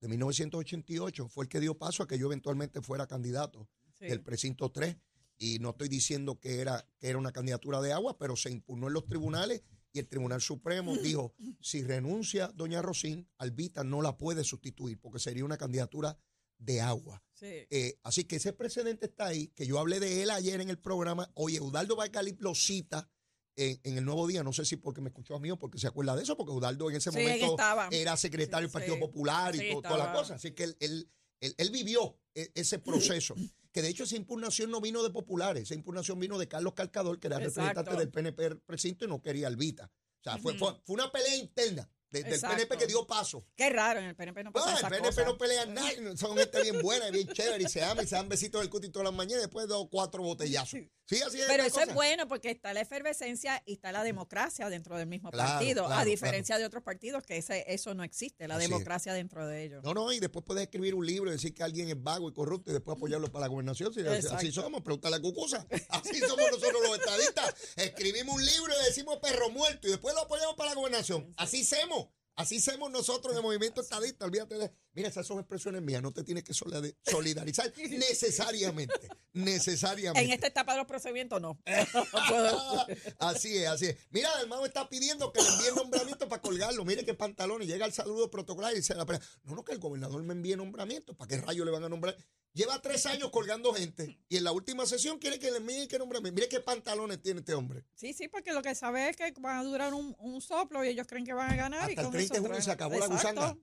de 0.00 0.08
1988, 0.08 1.28
fue 1.28 1.44
el 1.44 1.48
que 1.48 1.60
dio 1.60 1.78
paso 1.78 2.02
a 2.02 2.08
que 2.08 2.18
yo 2.18 2.26
eventualmente 2.26 2.82
fuera 2.82 3.06
candidato 3.06 3.68
Sí. 3.92 4.06
del 4.06 4.20
precinto 4.20 4.72
3. 4.72 4.96
Y 5.38 5.60
no 5.60 5.70
estoy 5.70 5.88
diciendo 5.88 6.40
que 6.40 6.60
era, 6.60 6.84
que 6.98 7.08
era 7.08 7.18
una 7.18 7.30
candidatura 7.32 7.80
de 7.80 7.92
agua, 7.92 8.18
pero 8.18 8.34
se 8.34 8.50
impugnó 8.50 8.88
en 8.88 8.94
los 8.94 9.06
tribunales 9.06 9.62
y 9.94 10.00
el 10.00 10.08
Tribunal 10.08 10.42
Supremo 10.42 10.96
dijo, 10.96 11.34
si 11.60 11.84
renuncia 11.84 12.48
doña 12.48 12.82
Rosín, 12.82 13.28
Albita 13.38 13.84
no 13.84 14.02
la 14.02 14.18
puede 14.18 14.42
sustituir 14.42 14.98
porque 15.00 15.20
sería 15.20 15.44
una 15.44 15.56
candidatura 15.56 16.18
de 16.58 16.80
agua. 16.80 17.22
Sí. 17.32 17.66
Eh, 17.70 17.98
así 18.02 18.24
que 18.24 18.36
ese 18.36 18.52
precedente 18.52 19.06
está 19.06 19.26
ahí, 19.26 19.48
que 19.48 19.66
yo 19.66 19.78
hablé 19.78 20.00
de 20.00 20.22
él 20.22 20.30
ayer 20.30 20.60
en 20.60 20.68
el 20.68 20.78
programa. 20.78 21.30
Oye, 21.34 21.58
Eudaldo 21.58 21.94
Valcalip 21.94 22.40
lo 22.40 22.56
cita 22.56 23.08
en, 23.54 23.80
en 23.84 23.98
el 23.98 24.04
Nuevo 24.04 24.26
Día, 24.26 24.42
no 24.42 24.52
sé 24.52 24.64
si 24.64 24.76
porque 24.76 25.00
me 25.00 25.10
escuchó 25.10 25.36
a 25.36 25.38
mí 25.40 25.50
o 25.52 25.58
porque 25.58 25.78
se 25.78 25.86
acuerda 25.86 26.16
de 26.16 26.24
eso, 26.24 26.36
porque 26.36 26.52
Eudaldo 26.52 26.90
en 26.90 26.96
ese 26.96 27.12
Sí, 27.12 27.18
momento 27.18 27.56
era 27.92 28.16
secretario 28.16 28.68
Sí, 28.68 28.72
del 28.72 28.88
Partido. 28.88 28.98
Popular 28.98 29.54
y 29.54 29.80
toda 29.80 29.96
la 29.96 30.12
cosa. 30.12 30.34
Así 30.34 30.50
que 30.50 30.64
él, 30.64 30.76
él, 30.80 31.08
él- 31.40 31.54
él 31.58 31.70
vivió 31.70 32.18
e- 32.34 32.50
ese 32.54 32.78
proceso. 32.78 33.34
que 33.72 33.82
de 33.82 33.88
hecho 33.88 34.04
esa 34.04 34.14
impugnación 34.14 34.70
no 34.70 34.80
vino 34.80 35.02
de 35.02 35.10
populares, 35.10 35.64
esa 35.64 35.74
impugnación 35.74 36.16
vino 36.20 36.38
de 36.38 36.46
Carlos 36.46 36.74
Calcador, 36.74 37.18
que 37.18 37.26
era 37.26 37.38
Exacto. 37.38 37.60
representante 37.82 37.98
del 37.98 38.08
PNP 38.10 38.54
precinto 38.64 39.04
y 39.04 39.08
no 39.08 39.20
quería 39.20 39.48
Albita. 39.48 39.90
O 40.20 40.22
sea, 40.22 40.38
fue, 40.38 40.56
fue 40.56 40.76
una 40.86 41.10
pelea 41.10 41.34
interna 41.36 41.90
de- 42.14 42.22
del 42.24 42.34
Exacto. 42.34 42.56
PNP 42.56 42.78
que 42.78 42.86
dio 42.86 43.06
paso. 43.06 43.46
Qué 43.56 43.68
raro, 43.70 44.00
en 44.00 44.06
el 44.06 44.16
PNP 44.16 44.44
no 44.44 44.50
No, 44.50 44.52
pasa 44.52 44.70
el 44.70 44.76
esas 44.78 44.90
PNP 44.90 45.08
cosas. 45.08 45.26
no 45.26 45.38
pelean 45.38 45.74
nada, 45.74 46.16
son 46.16 46.36
gente 46.36 46.62
bien 46.62 46.80
buena, 46.80 47.10
bien 47.10 47.28
chévere, 47.28 47.64
y 47.64 47.68
se 47.68 47.82
aman 47.82 48.04
y 48.04 48.08
se 48.08 48.14
dan 48.16 48.28
besitos 48.28 48.60
del 48.60 48.70
cuti 48.70 48.88
todas 48.88 49.04
las 49.04 49.14
mañanas 49.14 49.38
y 49.44 49.46
después 49.46 49.68
dos 49.68 49.88
cuatro 49.90 50.22
botellazos. 50.22 50.80
Sí, 51.06 51.20
así 51.20 51.38
es. 51.38 51.46
Pero 51.46 51.64
eso 51.64 51.80
es 51.80 51.92
bueno 51.92 52.26
porque 52.28 52.50
está 52.50 52.72
la 52.72 52.80
efervescencia 52.80 53.62
y 53.66 53.74
está 53.74 53.92
la 53.92 54.02
democracia 54.02 54.70
dentro 54.70 54.96
del 54.96 55.06
mismo 55.06 55.30
Claro, 55.30 55.50
partido, 55.52 55.84
claro, 55.84 56.00
a 56.00 56.04
diferencia 56.06 56.56
de 56.56 56.64
otros 56.64 56.82
partidos 56.82 57.22
que 57.24 57.36
ese, 57.36 57.62
eso 57.68 57.92
no 57.92 58.04
existe, 58.04 58.48
la 58.48 58.54
Así 58.56 58.64
es. 58.64 58.70
democracia 58.70 59.12
dentro 59.12 59.46
de 59.46 59.64
ellos. 59.64 59.84
No, 59.84 59.92
no, 59.92 60.10
y 60.12 60.18
después 60.18 60.44
puedes 60.46 60.62
escribir 60.62 60.94
un 60.94 61.04
libro 61.04 61.28
y 61.28 61.34
decir 61.34 61.52
que 61.52 61.62
alguien 61.62 61.90
es 61.90 62.02
vago 62.02 62.30
y 62.30 62.32
corrupto 62.32 62.70
y 62.70 62.72
después 62.72 62.96
apoyarlo 62.96 63.30
para 63.30 63.42
la 63.42 63.48
gobernación. 63.48 63.92
Si 63.92 64.00
así, 64.00 64.50
somos, 64.50 64.80
pregúntale 64.82 65.16
a 65.16 65.20
Cucusa. 65.20 65.66
Así 65.90 66.20
somos 66.20 66.50
nosotros 66.50 66.80
los 66.82 66.98
estadistas. 66.98 67.54
Escribimos 67.76 68.36
un 68.36 68.44
libro 68.44 68.72
y 68.80 68.84
decimos 68.86 69.18
perro 69.18 69.50
muerto 69.50 69.86
y 69.86 69.90
después 69.90 70.14
lo 70.14 70.22
apoyamos 70.22 70.54
para 70.56 70.70
la 70.70 70.76
gobernación. 70.76 71.34
Así 71.36 71.64
somos. 71.64 72.03
Así 72.36 72.60
somos 72.60 72.90
nosotros 72.90 73.32
en 73.32 73.38
el 73.38 73.42
movimiento 73.44 73.80
estadista. 73.80 74.24
Olvídate 74.24 74.56
de. 74.56 74.83
Mira, 74.94 75.08
esas 75.08 75.26
son 75.26 75.38
expresiones 75.38 75.82
mías. 75.82 76.02
No 76.02 76.12
te 76.12 76.22
tienes 76.22 76.44
que 76.44 76.52
solid- 76.52 76.94
solidarizar 77.04 77.72
necesariamente. 77.76 79.08
Necesariamente. 79.32 80.24
En 80.24 80.32
esta 80.32 80.46
etapa 80.46 80.72
de 80.72 80.78
los 80.78 80.86
procedimientos 80.86 81.40
no. 81.40 81.58
Así 83.18 83.56
es, 83.58 83.68
así 83.68 83.86
es. 83.86 83.96
Mira, 84.10 84.30
el 84.36 84.42
hermano 84.42 84.64
está 84.66 84.88
pidiendo 84.88 85.32
que 85.32 85.40
le 85.42 85.48
envíe 85.48 85.74
nombramiento 85.76 86.28
para 86.28 86.40
colgarlo. 86.42 86.84
Mire 86.84 87.04
qué 87.04 87.14
pantalones. 87.14 87.66
Llega 87.68 87.86
el 87.86 87.92
saludo 87.92 88.30
protocolar 88.30 88.72
y 88.72 88.76
dice 88.76 88.94
la 88.94 89.04
no, 89.44 89.54
no, 89.54 89.64
que 89.64 89.72
el 89.72 89.78
gobernador 89.78 90.22
me 90.22 90.32
envíe 90.32 90.56
nombramiento. 90.56 91.14
¿Para 91.16 91.28
qué 91.28 91.36
rayo 91.38 91.64
le 91.64 91.70
van 91.70 91.84
a 91.84 91.88
nombrar? 91.88 92.16
Lleva 92.52 92.80
tres 92.80 93.04
años 93.06 93.30
colgando 93.30 93.74
gente 93.74 94.20
y 94.28 94.36
en 94.36 94.44
la 94.44 94.52
última 94.52 94.86
sesión 94.86 95.18
quiere 95.18 95.40
que 95.40 95.50
le 95.50 95.56
envíe 95.56 95.88
que 95.88 95.98
nombramiento. 95.98 96.34
Mire 96.36 96.48
qué 96.48 96.60
pantalones 96.60 97.20
tiene 97.20 97.40
este 97.40 97.52
hombre. 97.54 97.84
Sí, 97.94 98.12
sí, 98.12 98.28
porque 98.28 98.52
lo 98.52 98.62
que 98.62 98.74
sabe 98.76 99.08
es 99.08 99.16
que 99.16 99.32
van 99.40 99.58
a 99.58 99.64
durar 99.64 99.92
un, 99.92 100.14
un 100.20 100.40
soplo 100.40 100.84
y 100.84 100.88
ellos 100.88 101.06
creen 101.08 101.24
que 101.26 101.32
van 101.32 101.52
a 101.52 101.56
ganar. 101.56 101.90
y 101.90 101.94
Hasta 101.94 102.02
el 102.02 102.06
con 102.06 102.12
30 102.12 102.34
de 102.34 102.40
junio 102.40 102.62
se 102.62 102.70
acabó 102.70 102.98
la 102.98 103.06
gusanga. 103.08 103.56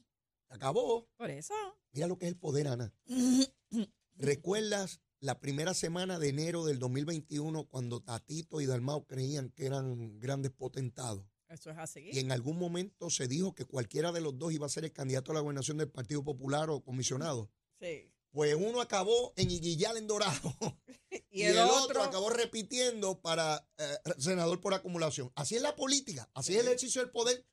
Acabó. 0.51 1.07
Por 1.17 1.31
eso. 1.31 1.53
Mira 1.93 2.07
lo 2.07 2.17
que 2.17 2.25
es 2.25 2.31
el 2.31 2.37
poder, 2.37 2.67
Ana. 2.67 2.93
¿Recuerdas 4.15 5.01
la 5.19 5.39
primera 5.39 5.73
semana 5.73 6.19
de 6.19 6.29
enero 6.29 6.65
del 6.65 6.77
2021 6.77 7.67
cuando 7.69 8.01
Tatito 8.01 8.59
y 8.59 8.65
Dalmao 8.65 9.07
creían 9.07 9.49
que 9.49 9.65
eran 9.65 10.19
grandes 10.19 10.51
potentados? 10.51 11.25
Eso 11.47 11.69
es 11.69 11.77
así. 11.77 12.09
Y 12.11 12.19
en 12.19 12.31
algún 12.31 12.57
momento 12.57 13.09
se 13.09 13.27
dijo 13.27 13.55
que 13.55 13.65
cualquiera 13.65 14.11
de 14.11 14.21
los 14.21 14.37
dos 14.37 14.53
iba 14.53 14.65
a 14.65 14.69
ser 14.69 14.83
el 14.85 14.93
candidato 14.93 15.31
a 15.31 15.35
la 15.35 15.41
gobernación 15.41 15.77
del 15.77 15.89
Partido 15.89 16.23
Popular 16.23 16.69
o 16.69 16.83
comisionado. 16.83 17.49
Sí. 17.79 18.13
Pues 18.31 18.55
uno 18.55 18.79
acabó 18.79 19.33
en 19.35 19.51
Iguillal 19.51 19.97
en 19.97 20.07
Dorado 20.07 20.55
Y, 21.29 21.41
y, 21.41 21.43
el, 21.43 21.57
otro, 21.59 22.03
acabó 22.03 22.29
repitiendo 22.29 23.19
para 23.19 23.67
eh, 23.77 23.97
senador 24.17 24.61
por 24.61 24.73
acumulación. 24.73 25.29
Así 25.35 25.55
es 25.55 25.61
la 25.61 25.75
política, 25.75 26.29
así 26.33 26.53
es 26.53 26.61
el 26.61 26.67
ejercicio 26.67 27.01
del 27.01 27.11
poder. 27.11 27.45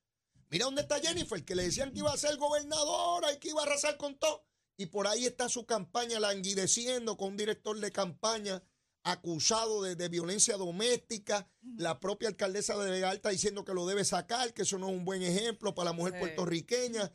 Mira 0.51 0.65
dónde 0.67 0.83
está 0.83 0.99
Jennifer, 1.01 1.45
que 1.45 1.55
le 1.55 1.65
decían 1.65 1.93
que 1.93 1.99
iba 2.01 2.13
a 2.13 2.17
ser 2.17 2.37
gobernadora 2.37 3.33
y 3.33 3.39
que 3.39 3.49
iba 3.51 3.61
a 3.63 3.65
arrasar 3.67 3.97
con 3.97 4.19
todo. 4.19 4.45
Y 4.79 4.87
por 4.87 5.07
ahí 5.07 5.27
está 5.27 5.49
su 5.49 5.67
campaña 5.67 6.21
languideciendo 6.21 7.17
con 7.17 7.29
un 7.31 7.37
director 7.37 7.79
de 7.79 7.91
campaña 7.93 8.63
acusado 9.05 9.83
de, 9.83 9.95
de 9.97 10.09
violencia 10.09 10.57
doméstica, 10.57 11.51
la 11.77 11.99
propia 12.01 12.29
alcaldesa 12.29 12.77
de 12.77 12.91
Vega 12.91 13.11
Alta 13.11 13.31
diciendo 13.31 13.65
que 13.65 13.73
lo 13.75 13.87
debe 13.87 14.05
sacar, 14.05 14.53
que 14.53 14.63
eso 14.63 14.79
no 14.79 14.89
es 14.89 14.95
un 14.97 15.05
buen 15.05 15.23
ejemplo 15.23 15.75
para 15.75 15.87
la 15.91 15.93
mujer 15.93 16.15
Sí. 16.15 16.21
puertorriqueña. 16.21 17.13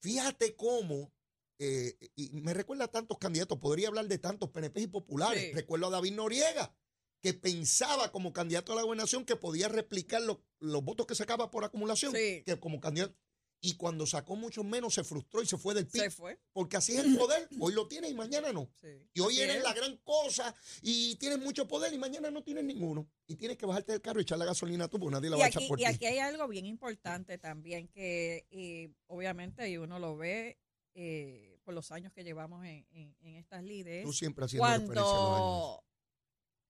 Fíjate 0.00 0.54
cómo, 0.54 1.12
eh, 1.58 1.96
y 2.14 2.30
me 2.40 2.54
recuerda 2.54 2.84
a 2.84 2.90
tantos 2.90 3.18
candidatos, 3.18 3.58
podría 3.58 3.88
hablar 3.88 4.06
de 4.06 4.18
tantos 4.18 4.50
PNP 4.50 4.82
y 4.82 4.86
populares. 4.86 5.42
Sí. 5.44 5.52
Recuerdo 5.52 5.86
a 5.86 5.90
David 5.90 6.12
Noriega, 6.14 6.74
que 7.22 7.32
pensaba 7.34 8.12
como 8.12 8.32
candidato 8.32 8.72
a 8.72 8.76
la 8.76 8.82
gobernación 8.82 9.24
que 9.24 9.36
podía 9.36 9.68
replicar 9.68 10.20
lo- 10.22 10.42
los 10.64 10.82
votos 10.84 11.06
que 11.06 11.14
sacaba 11.14 11.50
por 11.50 11.64
acumulación, 11.64 12.12
Sí. 12.14 12.42
que 12.44 12.58
como 12.58 12.80
candidato. 12.80 13.14
Y 13.60 13.76
cuando 13.76 14.06
sacó 14.06 14.36
mucho 14.36 14.62
menos 14.62 14.92
se 14.92 15.04
frustró 15.04 15.40
y 15.40 15.46
se 15.46 15.56
fue 15.56 15.72
del 15.72 15.88
Se 15.88 16.02
PIB. 16.02 16.10
fue. 16.10 16.38
Porque 16.52 16.76
así 16.76 16.92
es 16.92 16.98
el 16.98 17.16
poder. 17.18 17.48
Hoy 17.58 17.72
lo 17.72 17.88
tienes 17.88 18.10
y 18.10 18.14
mañana 18.14 18.52
no. 18.52 18.70
Sí. 18.78 18.88
Y 19.14 19.20
hoy 19.20 19.40
eres 19.40 19.56
es. 19.56 19.62
la 19.62 19.72
gran 19.72 19.96
cosa 20.04 20.54
y 20.82 21.16
tienes 21.16 21.38
mucho 21.38 21.66
poder 21.66 21.90
y 21.94 21.96
mañana 21.98 22.30
no 22.30 22.42
tienes 22.42 22.62
ninguno. 22.64 23.08
Y 23.26 23.36
tienes 23.36 23.56
que 23.56 23.64
bajarte 23.64 23.92
del 23.92 24.02
carro 24.02 24.20
y 24.20 24.22
echar 24.22 24.36
la 24.36 24.44
gasolina 24.44 24.86
tú 24.88 24.98
porque 24.98 25.14
nadie 25.14 25.30
la 25.30 25.36
Y 25.36 25.40
va 25.40 25.44
a 25.46 25.48
aquí, 25.48 25.56
echar 25.58 25.68
por 25.68 25.80
y 25.80 25.84
ti. 25.84 25.88
aquí 25.88 26.04
hay 26.04 26.18
algo 26.18 26.46
bien 26.46 26.66
importante 26.66 27.38
también 27.38 27.88
que 27.88 28.46
y 28.50 28.90
obviamente 29.06 29.66
y 29.70 29.78
uno 29.78 29.98
lo 29.98 30.14
ve 30.18 30.58
eh, 30.94 31.58
por 31.64 31.72
los 31.72 31.90
años 31.90 32.12
que 32.12 32.22
llevamos 32.22 32.66
en, 32.66 32.86
en- 32.90 33.16
en 33.20 33.36
estas 33.36 33.64
líderes. 33.64 34.04
Tú 34.04 34.12
siempre 34.12 34.44
haciendo 34.44 34.66
referencia 34.66 35.00
a 35.00 35.04
los 35.04 35.06
años. 35.06 35.24
Cuando, 35.40 35.84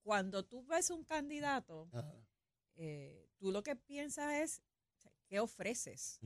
cuando 0.05 0.45
tú 0.45 0.65
ves 0.65 0.91
un 0.91 1.03
candidato, 1.03 1.89
Ajá. 1.93 2.15
eh, 2.77 3.24
tú 3.45 3.53
lo 3.53 3.63
que 3.63 3.77
piensas 3.77 4.33
es 4.33 4.63
¿qué 5.29 5.39
ofreces? 5.39 6.19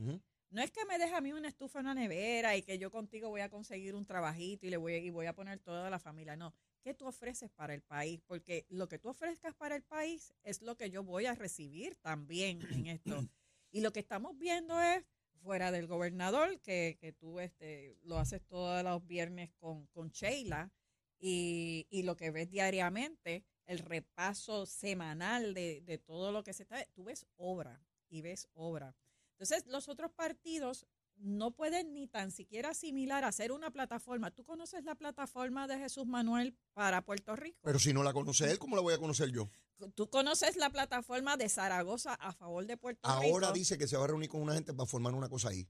No 0.51 0.61
es 0.61 0.71
que 0.71 0.85
me 0.85 0.97
deje 0.97 1.13
a 1.13 1.19
mí 1.19 1.33
una 1.33 1.49
estufa 1.49 1.79
en 1.79 1.87
la 1.87 1.93
nevera 1.93 2.55
y 2.55 2.61
que 2.61 2.79
yo 2.79 2.89
contigo 2.91 3.27
voy 3.27 3.41
a 3.41 3.49
conseguir 3.49 3.93
un 3.93 4.05
trabajito 4.05 4.65
y 4.65 4.69
le 4.69 4.77
voy, 4.77 4.93
y 4.93 5.09
voy 5.09 5.25
a 5.25 5.33
poner 5.33 5.59
toda 5.59 5.89
la 5.89 5.99
familia. 5.99 6.37
No, 6.37 6.53
¿qué 6.81 6.93
tú 6.93 7.07
ofreces 7.07 7.51
para 7.51 7.73
el 7.73 7.81
país? 7.81 8.21
Porque 8.25 8.65
lo 8.69 8.87
que 8.87 8.99
tú 8.99 9.09
ofrezcas 9.09 9.53
para 9.53 9.75
el 9.75 9.83
país 9.83 10.33
es 10.43 10.61
lo 10.61 10.77
que 10.77 10.91
yo 10.91 11.03
voy 11.03 11.25
a 11.25 11.35
recibir 11.35 11.97
también 11.97 12.61
en 12.71 12.87
esto. 12.87 13.27
Y 13.69 13.81
lo 13.81 13.91
que 13.91 13.99
estamos 13.99 14.37
viendo 14.37 14.81
es, 14.81 15.03
fuera 15.43 15.73
del 15.73 15.87
gobernador, 15.87 16.61
que, 16.61 16.97
que 17.01 17.11
tú 17.11 17.41
este, 17.41 17.97
lo 18.03 18.17
haces 18.17 18.41
todos 18.47 18.81
los 18.81 19.05
viernes 19.05 19.51
con, 19.59 19.87
con 19.87 20.09
Sheila, 20.11 20.71
y, 21.19 21.85
y 21.89 22.03
lo 22.03 22.15
que 22.15 22.31
ves 22.31 22.49
diariamente, 22.49 23.43
el 23.69 23.79
repaso 23.79 24.65
semanal 24.65 25.53
de, 25.53 25.81
de 25.81 25.99
todo 25.99 26.31
lo 26.31 26.43
que 26.43 26.53
se 26.53 26.63
está, 26.63 26.83
tú 26.95 27.03
ves 27.03 27.27
obra 27.37 27.79
y 28.09 28.21
ves 28.21 28.47
obra. 28.55 28.95
Entonces, 29.33 29.67
los 29.67 29.87
otros 29.87 30.11
partidos 30.11 30.87
no 31.17 31.51
pueden 31.51 31.93
ni 31.93 32.07
tan 32.07 32.31
siquiera 32.31 32.69
asimilar 32.69 33.23
hacer 33.25 33.51
una 33.51 33.69
plataforma. 33.71 34.31
¿Tú 34.31 34.43
conoces 34.43 34.83
la 34.85 34.95
plataforma 34.95 35.67
de 35.67 35.77
Jesús 35.77 36.07
Manuel 36.07 36.57
para 36.73 37.03
Puerto 37.03 37.35
Rico? 37.35 37.59
Pero 37.61 37.77
si 37.77 37.93
no 37.93 38.01
la 38.01 38.11
conoce 38.11 38.49
él, 38.49 38.57
¿cómo 38.57 38.75
la 38.75 38.81
voy 38.81 38.95
a 38.95 38.97
conocer 38.97 39.29
yo? 39.29 39.47
¿Tú 39.93 40.09
conoces 40.09 40.55
la 40.55 40.71
plataforma 40.71 41.37
de 41.37 41.47
Zaragoza 41.47 42.15
a 42.15 42.33
favor 42.33 42.65
de 42.65 42.75
Puerto 42.75 43.07
Ahora 43.07 43.47
Rico? 43.47 43.53
dice 43.53 43.77
que 43.77 43.87
se 43.87 43.97
va 43.97 44.05
a 44.05 44.07
reunir 44.07 44.29
con 44.29 44.41
una 44.41 44.55
gente 44.55 44.73
para 44.73 44.87
formar 44.87 45.13
una 45.13 45.29
cosa 45.29 45.49
ahí. 45.49 45.67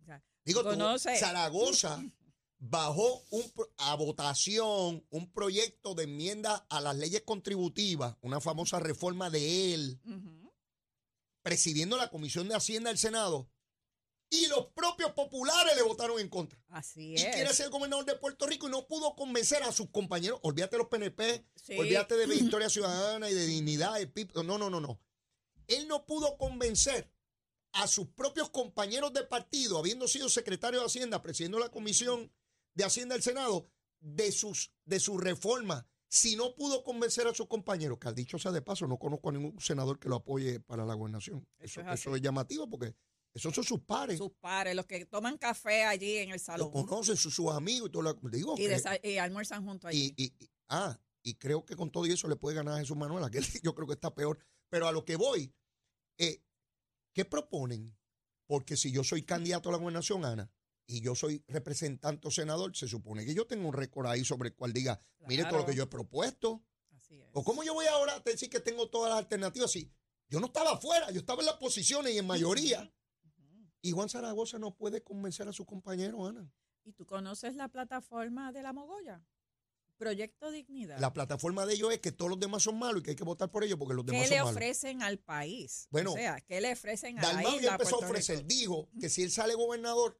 O 0.00 0.04
sea, 0.04 0.22
Digo, 0.44 0.62
tú. 0.62 0.98
Zaragoza 0.98 2.00
bajó 2.60 3.22
un 3.30 3.44
a 3.78 3.94
votación 3.94 5.06
un 5.10 5.32
proyecto 5.32 5.94
de 5.94 6.04
enmienda 6.04 6.66
a 6.68 6.80
las 6.80 6.96
leyes 6.96 7.22
contributivas, 7.22 8.16
una 8.22 8.40
famosa 8.40 8.80
reforma 8.80 9.30
de 9.30 9.74
él, 9.74 10.00
presidiendo 11.42 11.96
la 11.96 12.10
Comisión 12.10 12.48
de 12.48 12.54
Hacienda 12.56 12.90
del 12.90 12.98
Senado, 12.98 13.48
y 14.30 14.46
los 14.48 14.66
propios 14.74 15.12
populares 15.12 15.74
le 15.74 15.82
votaron 15.82 16.20
en 16.20 16.28
contra. 16.28 16.62
así 16.68 17.12
Y 17.14 17.16
quiere 17.16 17.44
es. 17.44 17.56
ser 17.56 17.70
gobernador 17.70 18.04
de 18.04 18.14
Puerto 18.16 18.46
Rico 18.46 18.68
y 18.68 18.70
no 18.70 18.86
pudo 18.86 19.14
convencer 19.16 19.62
a 19.62 19.72
sus 19.72 19.88
compañeros. 19.88 20.38
Olvídate 20.42 20.76
de 20.76 20.78
los 20.82 20.88
PNP, 20.88 21.46
Sí. 21.54 21.78
olvídate 21.78 22.14
de 22.16 22.26
Victoria 22.60 22.68
Ciudadana 22.68 23.30
y 23.30 23.34
de 23.34 23.46
Dignidad. 23.46 23.94
No, 24.44 24.58
no, 24.58 24.68
no, 24.68 24.80
no. 24.80 25.00
Él 25.66 25.88
no 25.88 26.04
pudo 26.04 26.36
convencer 26.36 27.10
a 27.72 27.86
sus 27.86 28.08
propios 28.08 28.50
compañeros 28.50 29.12
de 29.14 29.22
partido, 29.24 29.78
habiendo 29.78 30.06
sido 30.08 30.28
secretario 30.28 30.80
de 30.80 30.86
Hacienda, 30.86 31.22
presidiendo 31.22 31.58
la 31.58 31.70
Comisión 31.70 32.30
de 32.74 32.84
Hacienda 32.84 33.14
del 33.14 33.22
Senado, 33.22 33.68
de 34.00 34.30
sus 34.32 34.72
de 34.84 35.00
su 35.00 35.18
reforma. 35.18 35.86
Si 36.10 36.36
no 36.36 36.54
pudo 36.54 36.82
convencer 36.84 37.26
a 37.26 37.34
sus 37.34 37.46
compañeros, 37.48 37.98
que 37.98 38.08
al 38.08 38.14
dicho 38.14 38.38
sea 38.38 38.50
de 38.50 38.62
paso, 38.62 38.86
no 38.86 38.98
conozco 38.98 39.28
a 39.28 39.32
ningún 39.32 39.60
senador 39.60 39.98
que 39.98 40.08
lo 40.08 40.16
apoye 40.16 40.58
para 40.60 40.86
la 40.86 40.94
gobernación. 40.94 41.46
Eso 41.58 41.80
Eso, 41.82 41.92
es 41.92 42.00
eso 42.00 42.10
así. 42.10 42.16
es 42.18 42.22
llamativo 42.22 42.68
porque 42.70 42.94
esos 43.34 43.54
son 43.54 43.62
sus 43.62 43.80
pares. 43.80 44.16
Sus 44.16 44.32
pares, 44.40 44.74
los 44.74 44.86
que 44.86 45.04
toman 45.04 45.36
café 45.36 45.82
allí 45.84 46.16
en 46.16 46.30
el 46.30 46.40
salón 46.40 46.70
conocen, 46.70 47.16
sus, 47.16 47.34
sus 47.34 47.50
amigos 47.50 47.90
y 47.90 47.92
todo 47.92 48.02
lo 48.02 48.14
digo. 48.30 48.54
y, 48.56 48.66
que- 49.02 49.20
almuerzan 49.20 49.64
junto 49.66 49.86
allí. 49.88 50.14
y, 50.16 50.24
y- 50.42 50.50
ah, 50.68 50.98
y 51.22 51.34
creo 51.34 51.66
que 51.66 51.76
con 51.76 51.90
todo 51.90 52.06
eso 52.06 52.26
le 52.26 52.36
puede 52.36 52.56
ganar 52.56 52.74
a 52.76 52.78
Jesús 52.78 52.96
Manuel, 52.96 53.22
aquel 53.24 53.44
yo 53.62 53.74
creo 53.74 53.86
que 53.86 53.94
está 53.94 54.14
peor. 54.14 54.38
Pero 54.70 54.88
a 54.88 54.92
lo 54.92 55.04
que 55.04 55.16
voy, 55.16 55.52
eh, 56.16 56.42
¿qué 57.12 57.26
proponen? 57.26 57.94
Porque 58.46 58.78
si 58.78 58.90
yo 58.90 59.04
soy 59.04 59.24
candidato 59.24 59.68
a 59.68 59.72
la 59.72 59.78
gobernación, 59.78 60.24
Ana, 60.24 60.50
y 60.88 61.02
yo 61.02 61.14
soy 61.14 61.44
representante 61.46 62.26
o 62.26 62.30
senador, 62.30 62.74
se 62.74 62.88
supone 62.88 63.24
que 63.24 63.34
yo 63.34 63.46
tengo 63.46 63.68
un 63.68 63.74
récord 63.74 64.06
ahí 64.06 64.24
sobre 64.24 64.48
el 64.48 64.54
cual 64.56 64.72
diga, 64.72 64.98
mire 65.26 65.44
todo 65.44 65.58
lo 65.58 65.66
que 65.66 65.74
yo 65.74 65.84
he 65.84 65.86
propuesto. 65.86 66.64
Así 66.96 67.20
es. 67.20 67.28
¿O 67.34 67.44
cómo 67.44 67.62
yo 67.62 67.74
voy 67.74 67.86
ahora 67.86 68.14
a 68.16 68.20
decir 68.20 68.48
que 68.48 68.58
tengo 68.58 68.88
todas 68.88 69.10
las 69.10 69.18
alternativas? 69.18 69.70
Si 69.70 69.92
yo 70.30 70.40
no 70.40 70.46
estaba 70.46 70.72
afuera, 70.72 71.10
yo 71.10 71.20
estaba 71.20 71.40
en 71.40 71.46
las 71.46 71.56
posiciones 71.56 72.14
y 72.14 72.18
en 72.18 72.26
mayoría. 72.26 72.90
Y 73.82 73.92
Juan 73.92 74.08
Zaragoza 74.08 74.58
no 74.58 74.74
puede 74.74 75.02
convencer 75.02 75.46
a 75.46 75.52
sus 75.52 75.66
compañeros, 75.66 76.30
Ana. 76.30 76.50
¿Y 76.84 76.92
tú 76.92 77.04
conoces 77.04 77.54
la 77.54 77.68
plataforma 77.68 78.50
de 78.50 78.62
la 78.62 78.72
Mogolla? 78.72 79.22
Proyecto 79.98 80.50
Dignidad. 80.50 80.98
La 81.00 81.12
plataforma 81.12 81.66
de 81.66 81.74
ellos 81.74 81.92
es 81.92 81.98
que 81.98 82.12
todos 82.12 82.30
los 82.30 82.40
demás 82.40 82.62
son 82.62 82.78
malos 82.78 83.00
y 83.00 83.02
que 83.02 83.10
hay 83.10 83.16
que 83.16 83.24
votar 83.24 83.50
por 83.50 83.62
ellos 83.62 83.78
porque 83.78 83.94
los 83.94 84.06
demás 84.06 84.22
¿Qué 84.22 84.28
son 84.28 84.36
le 84.36 84.40
malos. 84.42 84.56
ofrecen 84.56 85.02
al 85.02 85.18
país? 85.18 85.86
Bueno, 85.90 86.12
o 86.12 86.16
sea, 86.16 86.40
¿qué 86.40 86.62
le 86.62 86.72
ofrecen 86.72 87.18
a 87.18 87.32
la 87.32 87.42
isla 87.42 87.72
empezó 87.72 87.96
a 87.96 88.06
ofrecer, 88.06 88.38
Rico? 88.38 88.48
dijo 88.48 88.90
que 88.98 89.10
si 89.10 89.22
él 89.22 89.30
sale 89.30 89.54
gobernador, 89.54 90.18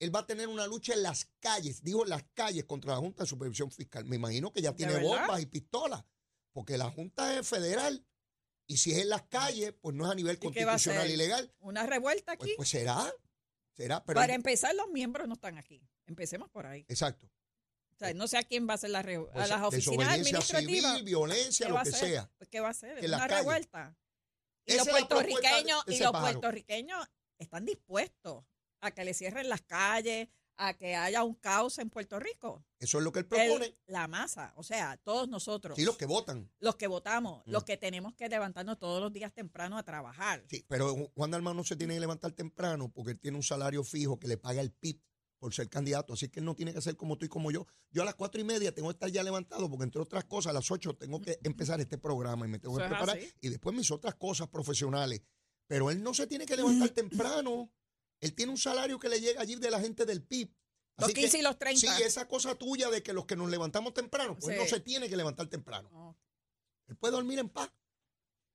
él 0.00 0.14
va 0.14 0.20
a 0.20 0.26
tener 0.26 0.48
una 0.48 0.66
lucha 0.66 0.94
en 0.94 1.02
las 1.04 1.26
calles, 1.38 1.82
dijo 1.84 2.02
en 2.02 2.10
las 2.10 2.24
calles 2.34 2.64
contra 2.64 2.92
la 2.94 2.98
Junta 2.98 3.22
de 3.22 3.28
Supervisión 3.28 3.70
Fiscal. 3.70 4.04
Me 4.06 4.16
imagino 4.16 4.52
que 4.52 4.60
ya 4.62 4.70
¿De 4.72 4.76
tiene 4.76 4.98
bombas 4.98 5.40
y 5.40 5.46
pistolas, 5.46 6.04
porque 6.52 6.76
la 6.76 6.90
Junta 6.90 7.38
es 7.38 7.46
federal 7.46 8.04
y 8.66 8.76
si 8.78 8.92
es 8.92 8.98
en 8.98 9.08
las 9.10 9.22
calles, 9.24 9.72
pues 9.80 9.94
no 9.94 10.06
es 10.06 10.10
a 10.12 10.14
nivel 10.14 10.36
¿Y 10.40 10.50
qué 10.50 10.64
va 10.64 10.72
a 10.72 10.74
constitucional 10.74 11.10
y 11.10 11.16
legal. 11.16 11.52
¿Una 11.60 11.86
revuelta 11.86 12.32
aquí? 12.32 12.44
Pues, 12.46 12.56
pues 12.56 12.68
será, 12.70 13.12
será, 13.76 14.04
pero 14.04 14.18
Para 14.18 14.34
empezar, 14.34 14.74
los 14.74 14.88
miembros 14.88 15.28
no 15.28 15.34
están 15.34 15.58
aquí. 15.58 15.82
Empecemos 16.06 16.48
por 16.50 16.66
ahí. 16.66 16.84
exacto. 16.88 17.30
O 17.92 17.98
sea, 18.02 18.14
no 18.14 18.26
sé 18.26 18.38
a 18.38 18.42
quién 18.42 18.66
va 18.66 18.72
a 18.72 18.74
hacer 18.76 18.88
la 18.90 19.02
re- 19.02 19.16
a 19.16 19.32
Pues, 19.32 19.48
las 19.50 19.60
oficinas 19.62 20.08
administrativas. 20.08 20.92
civil, 20.94 21.04
violencia, 21.04 21.66
¿Qué 21.66 21.72
lo 21.72 21.82
que 21.82 21.92
sea. 21.92 22.30
Pues, 22.38 22.48
¿Qué 22.48 22.60
va 22.60 22.70
a? 22.70 22.74
En 22.82 23.10
las 23.10 23.20
Una 23.20 23.28
revuelta. 23.28 23.96
Y 24.64 24.72
Esa 24.72 24.84
los 24.84 24.88
puertorriqueños, 24.88 25.82
y 25.86 25.98
los 25.98 26.12
pájaro. 26.12 26.32
puertorriqueños 26.40 27.06
están 27.38 27.66
dispuestos 27.66 28.44
a 28.80 28.90
que 28.92 29.04
le 29.04 29.14
cierren 29.14 29.48
las 29.48 29.62
calles, 29.62 30.28
a 30.56 30.74
que 30.74 30.94
haya 30.94 31.24
un 31.24 31.34
caos 31.34 31.78
en 31.78 31.88
Puerto 31.88 32.18
Rico. 32.18 32.64
Eso 32.78 32.98
es 32.98 33.04
lo 33.04 33.12
que 33.12 33.20
él 33.20 33.26
El- 33.30 33.48
propone. 33.48 33.78
la 33.86 34.08
masa, 34.08 34.52
o 34.56 34.62
sea, 34.62 34.98
todos 34.98 35.26
nosotros, 35.28 35.76
Sí, 35.76 35.84
los 35.84 35.96
que 35.96 36.04
votan. 36.06 36.50
los 36.60 36.76
que 36.76 36.86
votamos, 36.86 37.46
Mm. 37.46 37.50
los 37.50 37.64
que 37.64 37.76
tenemos 37.78 38.14
que 38.14 38.28
levantarnos 38.28 38.78
todos 38.78 39.00
los 39.00 39.10
días 39.12 39.32
temprano 39.32 39.78
a 39.78 39.82
trabajar. 39.84 40.44
Sí, 40.50 40.64
pero 40.68 40.94
Juan 41.14 41.30
Dalmau 41.30 41.54
no 41.54 41.64
se 41.64 41.76
tiene 41.76 41.94
que 41.94 42.00
levantar 42.00 42.32
temprano 42.32 42.90
porque 42.92 43.12
él 43.12 43.18
tiene 43.18 43.38
un 43.38 43.42
salario 43.42 43.82
fijo 43.84 44.18
que 44.18 44.28
le 44.28 44.36
paga 44.36 44.60
el 44.60 44.70
PIB 44.70 45.00
por 45.38 45.54
ser 45.54 45.70
candidato. 45.70 46.12
Así 46.12 46.28
que 46.28 46.40
él 46.40 46.44
no 46.44 46.54
tiene 46.54 46.74
que 46.74 46.82
ser 46.82 46.94
como 46.98 47.16
tú 47.16 47.24
y 47.24 47.28
como 47.30 47.50
yo. 47.50 47.66
Yo 47.90 48.02
a 48.02 48.04
las 48.04 48.14
cuatro 48.14 48.38
y 48.38 48.44
media 48.44 48.74
tengo 48.74 48.88
que 48.88 48.92
estar 48.96 49.08
ya 49.10 49.22
levantado 49.22 49.70
porque, 49.70 49.84
entre 49.84 50.02
otras 50.02 50.24
cosas, 50.24 50.50
a 50.50 50.52
las 50.52 50.70
ocho 50.70 50.94
tengo 50.94 51.22
que 51.22 51.38
empezar 51.42 51.80
este 51.80 51.96
programa 51.96 52.44
y 52.44 52.50
me 52.50 52.58
tengo 52.58 52.76
que 52.76 52.84
preparar. 52.84 53.16
así. 53.16 53.32
Y 53.40 53.48
después 53.48 53.74
mis 53.74 53.90
otras 53.90 54.16
cosas 54.16 54.48
profesionales. 54.48 55.22
Pero 55.66 55.90
él 55.90 56.02
no 56.02 56.12
se 56.12 56.26
tiene 56.26 56.44
que 56.44 56.56
levantar 56.84 56.90
temprano. 56.90 57.72
Él 58.20 58.34
tiene 58.34 58.52
un 58.52 58.58
salario 58.58 58.98
que 58.98 59.08
le 59.08 59.20
llega 59.20 59.40
allí 59.40 59.56
de 59.56 59.70
la 59.70 59.80
gente 59.80 60.04
del 60.04 60.22
PIB. 60.22 60.50
Los 60.96 61.06
Así 61.06 61.14
que, 61.14 61.20
15 61.22 61.38
y 61.38 61.42
los 61.42 61.58
30. 61.58 61.80
Sí, 61.80 62.02
esa 62.02 62.28
cosa 62.28 62.54
tuya 62.54 62.90
de 62.90 63.02
que 63.02 63.12
los 63.12 63.24
que 63.24 63.36
nos 63.36 63.50
levantamos 63.50 63.94
temprano, 63.94 64.36
pues 64.38 64.56
no 64.56 64.66
se 64.66 64.80
tiene 64.80 65.08
que 65.08 65.16
levantar 65.16 65.46
temprano. 65.48 65.88
No. 65.90 66.18
Él 66.88 66.96
puede 66.96 67.12
dormir 67.12 67.38
en 67.38 67.48
paz. 67.48 67.70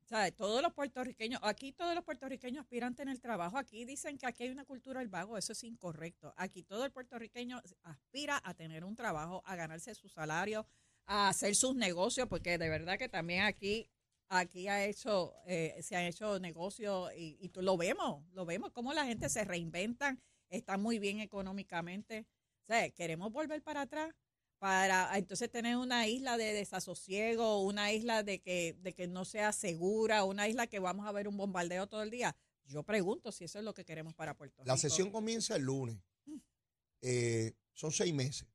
¿Sabes? 0.07 0.35
Todos 0.35 0.61
los 0.61 0.71
puertorriqueños, 0.73 1.39
aquí 1.43 1.71
todos 1.71 1.95
los 1.95 2.03
puertorriqueños 2.03 2.61
aspiran 2.61 2.93
a 2.93 2.95
tener 2.95 3.17
trabajo. 3.17 3.57
Aquí 3.57 3.85
dicen 3.85 4.19
que 4.19 4.27
aquí 4.27 4.43
hay 4.43 4.49
una 4.49 4.65
cultura 4.65 4.99
del 4.99 5.09
vago, 5.09 5.35
eso 5.35 5.53
es 5.53 5.63
incorrecto. 5.63 6.31
Aquí 6.37 6.61
todo 6.61 6.85
el 6.85 6.91
puertorriqueño 6.91 7.59
aspira 7.81 8.39
a 8.43 8.53
tener 8.53 8.83
un 8.83 8.95
trabajo, 8.95 9.41
a 9.45 9.55
ganarse 9.55 9.95
su 9.95 10.07
salario, 10.07 10.67
a 11.07 11.29
hacer 11.29 11.55
sus 11.55 11.75
negocios, 11.75 12.27
porque 12.27 12.59
de 12.59 12.69
verdad 12.69 12.99
que 12.99 13.09
también 13.09 13.45
aquí 13.45 13.89
aquí 14.29 14.67
ha 14.67 14.85
hecho 14.85 15.33
eh, 15.45 15.79
se 15.81 15.95
han 15.95 16.05
hecho 16.05 16.39
negocios 16.39 17.11
y, 17.15 17.37
y 17.39 17.49
tú 17.49 17.61
lo 17.61 17.77
vemos, 17.77 18.23
lo 18.33 18.45
vemos 18.45 18.71
cómo 18.71 18.93
la 18.93 19.05
gente 19.05 19.29
se 19.29 19.43
reinventan, 19.43 20.21
está 20.49 20.77
muy 20.77 20.99
bien 20.99 21.19
económicamente. 21.19 22.25
O 22.63 22.65
sea, 22.65 22.89
queremos 22.89 23.31
volver 23.31 23.61
para 23.61 23.81
atrás 23.81 24.13
para 24.57 25.15
entonces 25.17 25.51
tener 25.51 25.77
una 25.77 26.07
isla 26.07 26.37
de 26.37 26.53
desasosiego, 26.53 27.61
una 27.61 27.91
isla 27.91 28.23
de 28.23 28.39
que, 28.39 28.75
de 28.79 28.93
que 28.93 29.07
no 29.07 29.25
sea 29.25 29.51
segura, 29.51 30.23
una 30.23 30.47
isla 30.47 30.65
que 30.65 30.79
vamos 30.79 31.05
a 31.05 31.11
ver 31.11 31.27
un 31.27 31.37
bombardeo 31.37 31.87
todo 31.87 32.01
el 32.01 32.09
día. 32.09 32.35
Yo 32.65 32.81
pregunto 32.83 33.31
si 33.31 33.43
eso 33.43 33.59
es 33.59 33.65
lo 33.65 33.73
que 33.73 33.85
queremos 33.85 34.15
para 34.15 34.35
Puerto 34.35 34.63
Rico. 34.63 34.67
La 34.67 34.77
sesión 34.77 35.11
comienza 35.11 35.55
el 35.55 35.63
lunes. 35.63 35.97
Eh, 37.01 37.53
son 37.73 37.91
seis 37.91 38.13
meses 38.13 38.47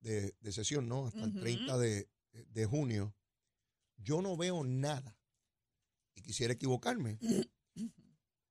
de, 0.00 0.34
de 0.40 0.52
sesión, 0.52 0.88
¿no? 0.88 1.06
Hasta 1.06 1.24
el 1.24 1.30
Ujú. 1.30 1.40
30 1.40 1.76
de, 1.76 2.08
de 2.32 2.64
junio. 2.64 3.14
Yo 3.98 4.22
no 4.22 4.36
veo 4.36 4.64
nada, 4.64 5.17
y 6.18 6.22
quisiera 6.22 6.52
equivocarme, 6.52 7.18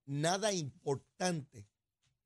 nada 0.06 0.54
importante 0.54 1.68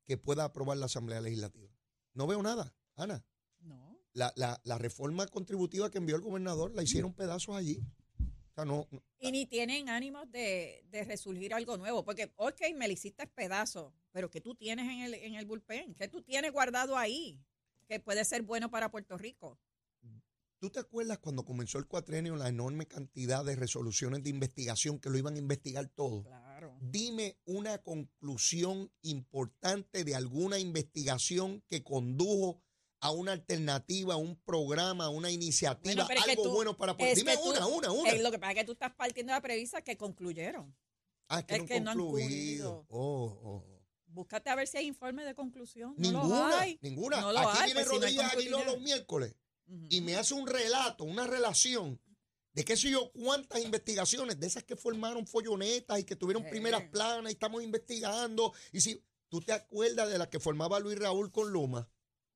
que 0.04 0.16
pueda 0.16 0.44
aprobar 0.44 0.76
la 0.78 0.86
Asamblea 0.86 1.20
Legislativa. 1.20 1.68
No 2.14 2.26
veo 2.26 2.42
nada, 2.42 2.74
Ana. 2.96 3.24
No. 3.60 3.98
La, 4.12 4.32
la, 4.36 4.60
la 4.64 4.78
reforma 4.78 5.26
contributiva 5.26 5.90
que 5.90 5.98
envió 5.98 6.16
el 6.16 6.22
gobernador 6.22 6.72
la 6.74 6.82
hicieron 6.82 7.14
pedazos 7.14 7.56
allí. 7.56 7.78
O 8.20 8.54
sea, 8.54 8.64
no, 8.64 8.86
no- 8.90 9.02
Y 9.18 9.32
ni 9.32 9.46
tienen 9.46 9.88
ánimos 9.88 10.30
de, 10.30 10.84
de 10.90 11.04
resurgir 11.04 11.54
algo 11.54 11.76
nuevo, 11.78 12.04
porque, 12.04 12.32
ok, 12.36 12.60
me 12.76 12.86
le 12.86 12.94
hiciste 12.94 13.26
pedazo, 13.26 13.94
pero 14.12 14.30
¿qué 14.30 14.40
tú 14.40 14.54
tienes 14.54 14.84
en 14.90 15.00
el, 15.00 15.14
en 15.14 15.34
el 15.34 15.46
bullpen? 15.46 15.94
¿Qué 15.94 16.08
tú 16.08 16.22
tienes 16.22 16.52
guardado 16.52 16.96
ahí? 16.98 17.40
Que 17.88 17.98
puede 17.98 18.24
ser 18.24 18.42
bueno 18.42 18.70
para 18.70 18.90
Puerto 18.90 19.16
Rico. 19.16 19.58
¿Tú 20.62 20.70
te 20.70 20.78
acuerdas 20.78 21.18
cuando 21.18 21.44
comenzó 21.44 21.78
el 21.78 21.88
cuatrenio 21.88 22.36
la 22.36 22.48
enorme 22.48 22.86
cantidad 22.86 23.44
de 23.44 23.56
resoluciones 23.56 24.22
de 24.22 24.30
investigación 24.30 25.00
que 25.00 25.10
lo 25.10 25.18
iban 25.18 25.34
a 25.34 25.40
investigar 25.40 25.88
todo? 25.88 26.22
Claro. 26.22 26.78
Dime 26.80 27.36
una 27.46 27.78
conclusión 27.78 28.92
importante 29.02 30.04
de 30.04 30.14
alguna 30.14 30.60
investigación 30.60 31.64
que 31.68 31.82
condujo 31.82 32.62
a 33.00 33.10
una 33.10 33.32
alternativa, 33.32 34.14
a 34.14 34.18
un 34.18 34.36
programa, 34.36 35.06
a 35.06 35.08
una 35.08 35.32
iniciativa, 35.32 36.04
Bueno, 36.04 36.20
es 36.20 36.28
algo 36.28 36.42
tú- 36.44 36.50
bueno 36.52 36.76
para 36.76 36.94
es 36.96 37.16
Dime 37.16 37.34
tú- 37.38 37.50
una, 37.50 37.66
una, 37.66 37.90
una. 37.90 38.10
Eh, 38.10 38.22
lo 38.22 38.30
que 38.30 38.38
pasa 38.38 38.52
es 38.52 38.58
que 38.58 38.64
tú 38.64 38.72
estás 38.72 38.94
partiendo 38.94 39.32
de 39.32 39.38
la 39.38 39.42
premisa 39.42 39.82
que 39.82 39.96
concluyeron. 39.96 40.72
Ah, 41.26 41.40
es 41.40 41.44
que, 41.46 41.54
Es 41.56 41.60
no, 41.62 41.66
que 41.66 41.74
han 41.74 41.82
no 41.84 41.90
han 41.90 41.98
concluido. 41.98 42.86
Oh, 42.88 43.24
oh, 43.42 43.64
oh. 43.66 43.82
Búscate 44.06 44.48
a 44.48 44.54
ver 44.54 44.68
si 44.68 44.76
hay 44.78 44.86
informe 44.86 45.24
de 45.24 45.34
conclusión. 45.34 45.94
No 45.98 46.12
los 46.12 46.22
Ninguna, 46.22 46.60
hay. 46.60 46.78
ninguna. 46.82 47.20
No 47.20 47.32
lo 47.32 47.38
Aquí 47.40 47.58
hay, 47.58 47.64
viene 47.72 47.80
pues, 47.84 47.88
si 47.94 47.98
no 47.98 48.06
hay 48.06 48.16
Rodríguez 48.16 48.32
Aguiló 48.54 48.64
los 48.64 48.80
miércoles 48.80 49.34
Y 49.88 50.00
me 50.00 50.16
hace 50.16 50.34
un 50.34 50.46
relato, 50.46 51.04
una 51.04 51.26
relación 51.26 52.00
de 52.52 52.64
qué 52.64 52.76
sé 52.76 52.90
yo 52.90 53.10
cuántas 53.12 53.62
investigaciones, 53.62 54.38
de 54.38 54.46
esas 54.46 54.64
que 54.64 54.76
formaron 54.76 55.26
follonetas 55.26 55.98
y 56.00 56.04
que 56.04 56.16
tuvieron 56.16 56.42
Sí. 56.44 56.50
primeras 56.50 56.82
planas 56.90 57.30
y 57.32 57.34
estamos 57.34 57.62
investigando. 57.62 58.52
Y 58.72 58.80
si 58.82 59.02
tú 59.28 59.40
te 59.40 59.52
acuerdas 59.52 60.10
de 60.10 60.18
la 60.18 60.28
que 60.28 60.38
formaba 60.40 60.78
Luis 60.80 60.98
Raúl 60.98 61.32
con 61.32 61.50
Luma 61.50 61.88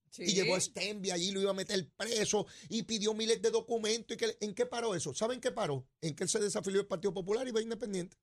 Sí. 0.09 0.23
y 0.23 0.33
llevó 0.35 0.57
a 0.57 0.61
Stenby 0.61 1.11
allí, 1.11 1.33
lo 1.33 1.41
iba 1.43 1.51
a 1.51 1.55
meter 1.55 1.91
preso 1.97 2.47
y 2.71 2.85
pidió 2.85 3.13
miles 3.13 3.43
de 3.43 3.51
documentos. 3.51 4.15
y 4.15 4.19
que, 4.19 4.37
¿En 4.41 4.55
qué 4.55 4.65
paró 4.65 4.95
eso? 4.95 5.13
¿Saben 5.13 5.41
qué 5.41 5.51
paró? 5.53 5.87
En 6.01 6.15
que 6.15 6.25
él 6.25 6.31
se 6.31 6.39
desafilió 6.41 6.79
del 6.79 6.87
Partido 6.87 7.13
Popular 7.13 7.47
y 7.47 7.51
va 7.51 7.61
independiente. 7.61 8.17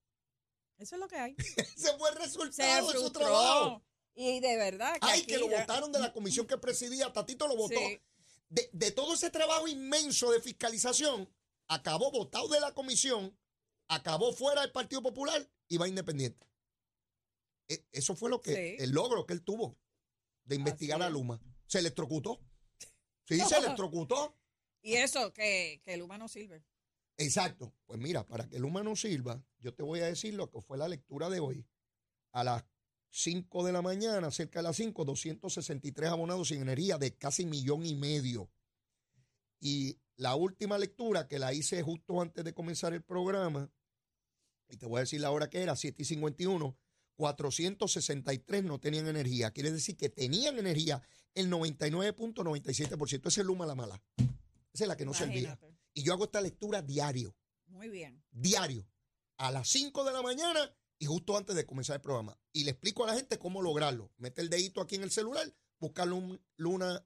Eso 0.80 0.96
es 0.96 1.00
lo 1.00 1.08
que 1.08 1.18
hay. 1.18 1.36
Ese 1.78 1.96
fue 2.00 2.10
el 2.10 2.16
Se 2.16 2.22
resultado 2.24 2.92
de 2.92 2.98
su 3.00 3.12
trabajo. 3.12 3.84
Y 4.16 4.40
de 4.40 4.58
verdad 4.58 4.94
que 4.94 5.00
Ay, 5.02 5.20
aquí 5.22 5.28
que 5.28 5.38
lo 5.38 5.50
ya- 5.50 5.60
votaron 5.62 5.92
de 5.92 6.00
la 6.00 6.12
comisión 6.12 6.48
que 6.48 6.58
presidía, 6.58 7.14
Tatito 7.14 7.48
lo 7.48 7.56
votó. 7.56 7.76
Sí. 7.76 8.00
De, 8.54 8.70
de 8.72 8.92
todo 8.92 9.14
ese 9.16 9.32
trabajo 9.32 9.68
inmenso 9.68 10.32
de 10.32 10.40
fiscalización, 10.40 11.28
acabó 11.68 12.12
votado 12.12 12.48
de 12.50 12.60
la 12.60 12.72
comisión, 12.74 13.36
acabó 13.88 14.32
fuera 14.32 14.62
del 14.62 14.72
Partido 14.72 15.02
Popular 15.02 15.50
y 15.68 15.78
va 15.78 15.88
independiente. 15.88 16.48
E- 17.68 17.84
Eso 17.92 18.16
fue 18.16 18.30
lo 18.30 18.42
que, 18.42 18.54
Sí. 18.78 18.84
el 18.84 18.92
logro 18.92 19.26
que 19.26 19.34
él 19.34 19.42
tuvo 19.44 19.76
de 20.44 20.56
investigar 20.56 21.02
a. 21.02 21.10
Luma. 21.10 21.42
Se 21.66 21.80
electrocutó. 21.80 22.42
Sí, 23.26 23.40
se 23.40 23.58
electrocutó. 23.82 24.38
Y 24.84 24.96
eso, 24.96 25.34
que, 25.34 25.82
que 25.84 25.94
el 25.96 26.02
humano 26.04 26.28
sirve. 26.28 26.64
Exacto. 27.18 27.74
Pues 27.86 28.00
mira, 28.00 28.26
para 28.28 28.48
que 28.48 28.58
el 28.58 28.66
humano 28.66 28.96
sirva, 28.96 29.44
yo 29.60 29.74
te 29.74 29.82
voy 29.82 30.02
a 30.02 30.06
decir 30.06 30.34
lo 30.36 30.52
que 30.52 30.62
fue 30.62 30.78
la 30.78 30.88
lectura 30.88 31.30
de 31.30 31.40
hoy. 31.40 31.66
A 32.34 32.44
las 32.44 32.64
5 33.16 33.64
de 33.64 33.72
la 33.72 33.84
mañana, 33.84 34.32
cerca 34.32 34.60
de 34.60 34.64
las 34.64 34.76
5, 34.78 35.06
263 35.06 36.10
abonados 36.10 36.48
sin 36.48 36.64
energía 36.64 36.98
de 36.98 37.16
casi 37.16 37.46
millón 37.46 37.86
y 37.86 37.94
medio. 37.94 38.50
Y 39.60 40.00
la 40.16 40.36
última 40.36 40.80
lectura 40.80 41.28
que 41.28 41.38
la 41.38 41.54
hice 41.54 41.84
justo 41.84 42.20
antes 42.20 42.44
de 42.44 42.56
comenzar 42.56 42.92
el 42.92 43.04
programa, 43.04 43.72
y 44.68 44.78
te 44.78 44.88
voy 44.88 44.98
a 44.98 45.02
decir 45.02 45.22
la 45.22 45.30
hora 45.30 45.48
que 45.48 45.62
era, 45.62 45.76
7 45.76 46.02
y 46.02 46.06
51, 46.06 46.76
463 47.16 48.64
no 48.64 48.80
tenían 48.80 49.08
energía. 49.08 49.52
Quiere 49.52 49.72
decir 49.72 49.96
que 49.96 50.10
tenían 50.10 50.58
energía 50.58 51.04
el 51.36 51.52
99.97%. 51.52 53.28
Esa 53.28 53.42
es 53.42 53.46
Luma 53.46 53.68
la 53.68 53.76
mala. 53.76 54.02
Esa 54.74 54.86
es 54.86 54.88
la 54.88 54.98
que 54.98 55.06
no 55.06 55.14
servía. 55.14 55.50
Imagínate. 55.50 55.78
Y 55.94 56.02
yo 56.02 56.14
hago 56.14 56.24
esta 56.24 56.42
lectura 56.42 56.82
diario, 56.82 57.36
Muy 57.68 57.90
bien. 57.90 58.24
diario, 58.32 58.88
a 59.38 59.52
las 59.52 59.70
5 59.70 60.04
de 60.04 60.14
la 60.14 60.24
mañana 60.24 60.76
y 61.04 61.06
justo 61.06 61.36
antes 61.36 61.54
de 61.54 61.66
comenzar 61.66 61.98
el 61.98 62.02
programa. 62.02 62.40
Y 62.54 62.64
le 62.64 62.72
explico 62.72 63.04
a 63.04 63.08
la 63.08 63.16
gente 63.16 63.38
cómo 63.38 63.62
lograrlo. 63.62 64.10
Mete 64.18 64.42
el 64.42 64.50
dedito 64.50 64.80
aquí 64.80 64.96
en 64.96 65.04
el 65.04 65.12
celular, 65.12 65.54
busca 65.78 66.06
Lum- 66.06 66.40
Luna, 66.56 67.06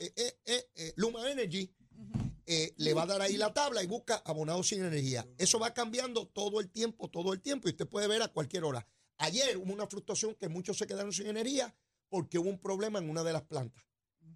eh, 0.00 0.12
eh, 0.16 0.40
eh, 0.46 0.70
eh, 0.74 0.92
Luma 0.96 1.30
Energy, 1.30 1.72
le 2.76 2.92
va 2.92 3.04
a 3.04 3.06
dar 3.06 3.22
ahí 3.22 3.36
la 3.36 3.54
tabla 3.54 3.84
y 3.84 3.86
busca 3.86 4.16
abonados 4.24 4.66
sin 4.66 4.84
energía. 4.84 5.24
Eso 5.38 5.60
va 5.60 5.72
cambiando 5.72 6.26
todo 6.26 6.58
el 6.58 6.68
tiempo, 6.70 7.08
todo 7.08 7.32
el 7.32 7.40
tiempo, 7.40 7.68
y 7.68 7.70
usted 7.70 7.86
puede 7.86 8.08
ver 8.08 8.20
a 8.22 8.28
cualquier 8.28 8.64
hora. 8.64 8.84
Ayer 9.18 9.56
hubo 9.56 9.72
una 9.72 9.86
frustración 9.86 10.34
que 10.34 10.48
muchos 10.48 10.76
se 10.76 10.88
quedaron 10.88 11.12
sin 11.12 11.28
energía 11.28 11.72
porque 12.08 12.36
hubo 12.40 12.50
un 12.50 12.58
problema 12.58 12.98
en 12.98 13.08
una 13.08 13.22
de 13.22 13.32
las 13.32 13.42
plantas. 13.42 13.84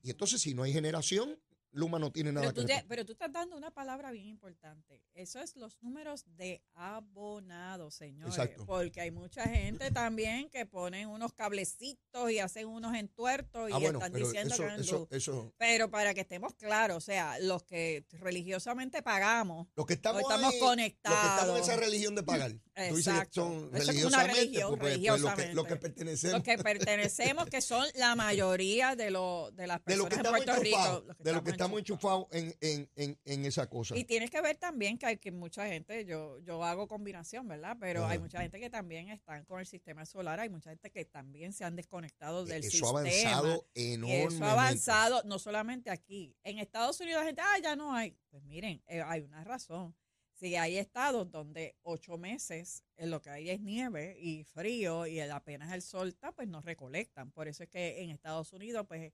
Y 0.05 0.11
entonces, 0.11 0.41
si 0.41 0.55
no 0.55 0.63
hay 0.63 0.73
generación, 0.73 1.37
Luma 1.75 1.99
no 1.99 2.11
tiene 2.13 2.31
nada 2.33 2.47
Pero 2.53 2.55
tú, 2.63 2.67
que 2.67 2.75
ver. 2.75 2.85
pero 2.89 3.05
tú 3.05 3.13
estás 3.13 3.33
dando 3.33 3.57
una 3.57 3.71
palabra 3.73 4.11
bien 4.13 4.27
importante. 4.27 5.03
Eso 5.13 5.41
es 5.41 5.57
los 5.57 5.83
números 5.83 6.25
de 6.37 6.63
abonados, 6.75 7.95
señores. 7.95 8.35
Exacto. 8.35 8.65
Porque 8.65 9.01
hay 9.01 9.11
mucha 9.11 9.45
gente 9.45 9.91
también 9.91 10.49
que 10.51 10.67
ponen 10.67 11.09
unos 11.09 11.33
cablecitos 11.33 12.31
y 12.31 12.39
hacen 12.39 12.69
unos 12.69 12.95
entuertos 12.95 13.71
y 13.71 13.73
Ah, 13.73 13.79
bueno, 13.79 13.99
están 13.99 14.13
diciendo 14.13 14.55
eso, 14.55 14.63
que 14.63 14.69
no 14.69 14.75
eso, 14.77 14.99
luz. 15.01 15.09
eso, 15.11 15.55
Pero 15.59 15.91
para 15.91 16.15
que 16.15 16.21
estemos 16.21 16.55
claros, 16.55 16.97
o 16.97 17.01
sea, 17.01 17.39
los 17.41 17.63
que 17.65 18.05
religiosamente 18.13 19.03
pagamos, 19.03 19.69
Los 19.77 19.87
que 19.87 19.95
estamos, 19.95 20.23
Hoy 20.23 20.33
estamos 20.33 20.55
ahí, 20.55 20.61
conectados. 20.61 21.17
Los 21.19 21.25
que 21.27 21.35
estamos 21.41 21.57
en 21.57 21.63
esa 21.63 21.77
religión 21.85 22.15
de 22.15 22.23
pagar. 22.23 22.53
Tú 22.75 22.97
dices 22.97 23.21
que 23.21 23.29
son 23.31 23.71
Eso 23.73 23.93
es 23.93 24.05
una 24.05 24.25
religión, 24.25 24.79
pues, 24.79 24.93
religiosamente. 24.95 25.55
Los 25.55 25.67
que, 25.67 25.77
pertenecemos. 25.77 26.35
los 26.35 26.43
que 26.43 26.59
pertenecemos, 26.59 27.47
que 27.47 27.61
son 27.61 27.87
la 27.95 28.17
mayoría 28.17 28.97
de, 28.97 29.11
lo, 29.11 29.51
de 29.53 29.67
las 29.67 29.79
de 29.85 29.97
personas 29.97 30.13
que 30.13 30.17
en 30.27 30.35
Puerto 30.35 30.57
Rico. 30.57 31.05
de 31.19 31.33
los 31.33 31.43
que 31.43 31.51
estamos 31.51 31.79
enchufados 31.79 32.27
en, 32.33 32.55
en, 32.61 32.91
en, 32.97 33.19
en 33.25 33.45
esa 33.45 33.69
cosa. 33.69 33.97
Y 33.97 34.05
tienes 34.05 34.31
que 34.31 34.41
ver 34.41 34.57
también 34.57 34.99
que 34.99 35.07
hay 35.07 35.17
que 35.19 35.31
mucha 35.31 35.67
gente, 35.67 36.05
yo, 36.05 36.41
yo 36.41 36.65
hago 36.65 36.89
combinación, 36.89 37.47
¿verdad? 37.47 37.77
Pero 37.79 38.05
Ajá. 38.05 38.13
hay 38.13 38.19
mucha 38.19 38.41
gente 38.41 38.59
que 38.59 38.71
también 38.71 39.09
están 39.09 39.45
con 39.45 39.61
el 39.61 39.67
sistema 39.67 40.05
solar, 40.05 40.41
hay 40.41 40.49
mucha 40.49 40.71
gente 40.71 40.91
que 40.91 41.05
también 41.05 41.53
se 41.53 41.65
han 41.65 41.77
desconectado 41.77 42.45
del 42.45 42.65
Eso 42.65 42.71
sistema. 42.71 42.99
ha 42.99 43.03
avanzado 43.03 43.69
enormemente. 43.75 44.35
eso 44.35 44.45
ha 44.45 44.53
avanzado 44.53 45.23
no 45.25 45.39
solamente 45.39 45.91
aquí. 45.91 46.37
En 46.43 46.59
Estados 46.59 47.01
Unidos 47.01 47.21
la 47.21 47.27
gente, 47.27 47.43
ah, 47.45 47.59
ya 47.63 47.77
no 47.77 47.95
hay. 47.95 48.17
Pues 48.31 48.43
miren, 48.43 48.83
eh, 48.89 49.01
hay 49.01 49.21
una 49.21 49.45
razón. 49.45 49.95
Si 50.35 50.57
hay 50.57 50.77
estados 50.79 51.31
donde 51.31 51.77
ocho 51.83 52.19
meses 52.19 52.83
en 52.97 53.11
lo 53.11 53.23
que 53.23 53.31
hay 53.31 53.51
es 53.51 53.61
nieve 53.61 54.17
y 54.19 54.43
frío 54.45 55.07
y 55.07 55.21
el- 55.21 55.31
apenas 55.31 55.73
el 55.73 55.81
sol 55.83 56.09
está, 56.09 56.33
pues 56.33 56.49
no 56.49 56.61
recolectan. 56.61 57.31
Por 57.31 57.47
eso 57.49 57.63
es 57.63 57.69
que 57.69 58.03
en 58.03 58.11
Estados 58.11 58.53
Unidos, 58.53 58.85
pues 58.89 59.13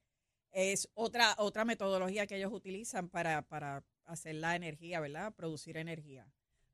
es 0.53 0.89
otra, 0.95 1.35
otra 1.39 1.65
metodología 1.65 2.27
que 2.27 2.37
ellos 2.37 2.53
utilizan 2.53 3.09
para, 3.11 3.43
para 3.43 3.85
hacer 4.07 4.35
la 4.37 4.57
energía, 4.57 4.99
¿verdad? 5.01 5.33
Producir 5.35 5.77
energía. 5.77 6.27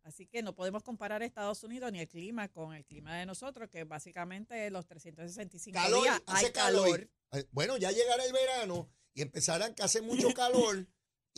Así 0.05 0.27
que 0.27 0.41
no 0.43 0.55
podemos 0.55 0.85
comparar 0.85 1.25
Estados 1.25 1.65
Unidos 1.65 1.91
ni 1.91 1.99
el 1.99 2.07
clima 2.09 2.49
con 2.49 2.73
el 2.73 2.85
clima 2.85 3.19
de 3.19 3.27
nosotros, 3.27 3.69
que 3.69 3.83
básicamente 3.83 4.71
los 4.71 4.87
365 4.87 5.75
Calor, 5.77 6.03
días 6.03 6.23
hace 6.27 6.47
hay 6.47 6.53
calor. 6.53 7.09
calor. 7.33 7.49
Bueno, 7.51 7.77
ya 7.77 7.91
llegará 7.91 8.25
el 8.25 8.33
verano 8.33 8.89
y 9.13 9.23
empezarán 9.23 9.75
que 9.75 9.83
hace 9.83 10.01
mucho 10.03 10.29
calor 10.35 10.87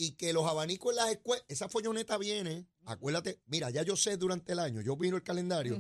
y 0.01 0.13
que 0.13 0.33
los 0.33 0.47
abanicos 0.47 0.93
en 0.93 0.97
las 0.97 1.11
escuelas, 1.11 1.45
esa 1.49 1.69
folloneta 1.69 2.17
viene, 2.19 2.69
acuérdate, 2.85 3.43
mira, 3.47 3.69
ya 3.71 3.83
yo 3.83 3.97
sé 3.97 4.17
durante 4.17 4.53
el 4.53 4.61
año, 4.61 4.81
yo 4.81 4.97
miro 4.97 5.17
el 5.17 5.25
calendario 5.25 5.77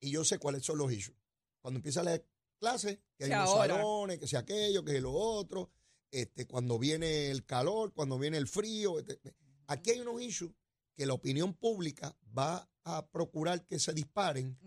y 0.00 0.10
yo 0.10 0.24
sé 0.24 0.40
cuáles 0.40 0.64
son 0.64 0.78
los 0.78 0.92
issues. 0.92 1.16
Cuando 1.60 1.78
empieza 1.78 2.02
la 2.02 2.20
clase, 2.58 3.00
que 3.16 3.26
hay 3.26 3.30
unos 3.30 3.54
salones, 3.54 4.18
que 4.18 4.26
sea 4.26 4.40
aquello, 4.40 4.84
que 4.84 5.00
lo 5.00 5.12
otro, 5.12 5.70
este, 6.10 6.48
cuando 6.48 6.80
viene 6.80 7.30
el 7.30 7.46
calor, 7.46 7.92
cuando 7.92 8.18
viene 8.18 8.38
el 8.38 8.48
frío. 8.48 8.98
este, 8.98 9.20
aquí 9.68 9.90
hay 9.90 10.00
unos 10.00 10.20
issues 10.20 10.50
que 10.96 11.06
la 11.06 11.14
opinión 11.14 11.54
pública 11.54 12.18
va 12.36 12.68
a 12.82 13.06
procurar 13.06 13.64
que 13.68 13.78
se 13.78 13.92
disparen 13.92 14.58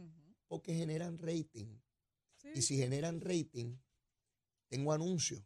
porque 0.48 0.74
generan 0.74 1.18
rating. 1.18 1.78
Sí. 2.38 2.48
Y 2.56 2.62
si 2.62 2.78
generan 2.78 3.20
rating, 3.20 3.76
tengo 4.70 4.94
anuncios. 4.94 5.44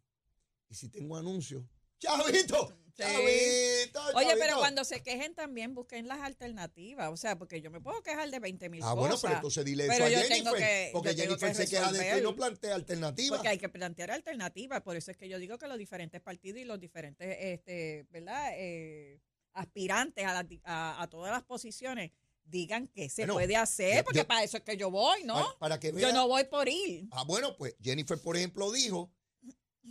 Y 0.70 0.76
si 0.76 0.90
tengo 0.90 1.18
anuncios, 1.18 1.64
¡chavito! 2.00 2.68
Sí. 2.96 3.04
¡Chavito! 3.04 4.02
Oye, 4.16 4.36
pero 4.40 4.58
cuando 4.58 4.84
se 4.84 5.04
quejen 5.04 5.36
también 5.36 5.76
busquen 5.76 6.08
las 6.08 6.20
alternativas. 6.22 7.10
O 7.12 7.18
sea, 7.18 7.38
porque 7.38 7.62
yo 7.62 7.70
me 7.70 7.80
puedo 7.80 8.02
quejar 8.02 8.30
de 8.32 8.40
20 8.40 8.70
mil 8.70 8.82
Ah, 8.82 8.96
cosas. 8.96 8.98
bueno, 9.00 9.18
pero 9.22 9.34
entonces 9.36 9.66
dile 9.66 9.86
eso 9.86 10.04
a 10.04 10.10
yo 10.10 10.20
Jennifer. 10.20 10.56
que- 10.58 10.90
porque 10.94 11.14
yo 11.16 11.24
Jennifer 11.26 11.50
que 11.50 11.56
se 11.56 11.68
queja 11.68 11.92
de 11.92 12.08
esto 12.08 12.18
y 12.20 12.22
no 12.24 12.36
plantea 12.36 12.74
alternativas. 12.74 13.38
Porque 13.38 13.50
hay 13.50 13.58
que 13.60 13.70
plantear 13.70 14.10
alternativas. 14.12 14.82
Por 14.82 14.96
eso 14.96 15.12
es 15.12 15.18
que 15.18 15.30
yo 15.30 15.38
digo 15.38 15.60
que 15.60 15.68
los 15.68 15.78
diferentes 15.78 16.22
partidos 16.22 16.60
y 16.60 16.66
los 16.66 16.80
diferentes, 16.80 17.38
este, 17.40 18.08
¿verdad? 18.10 18.50
Eh, 18.56 19.20
aspirantes 19.54 20.26
a, 20.26 20.44
di- 20.44 20.62
a, 20.64 21.02
a 21.02 21.08
todas 21.10 21.32
las 21.32 21.44
posiciones 21.44 22.12
digan 22.46 22.88
qué 22.88 23.10
se 23.10 23.24
Bueno, 23.24 23.34
puede 23.36 23.56
hacer, 23.58 23.98
yo- 23.98 24.04
porque 24.06 24.20
yo- 24.20 24.28
para 24.28 24.44
eso 24.44 24.58
es 24.58 24.64
que 24.64 24.78
yo 24.78 24.90
voy, 24.90 25.24
¿no? 25.24 25.34
Para, 25.36 25.58
para 25.60 25.80
que 25.80 25.90
yo 25.90 25.96
vea. 25.98 26.14
no 26.14 26.28
voy 26.28 26.46
por 26.46 26.68
ir. 26.70 27.06
Ah, 27.12 27.24
bueno, 27.26 27.56
pues 27.58 27.76
Jennifer, 27.82 28.20
por 28.22 28.38
ejemplo, 28.38 28.72
dijo 28.72 29.12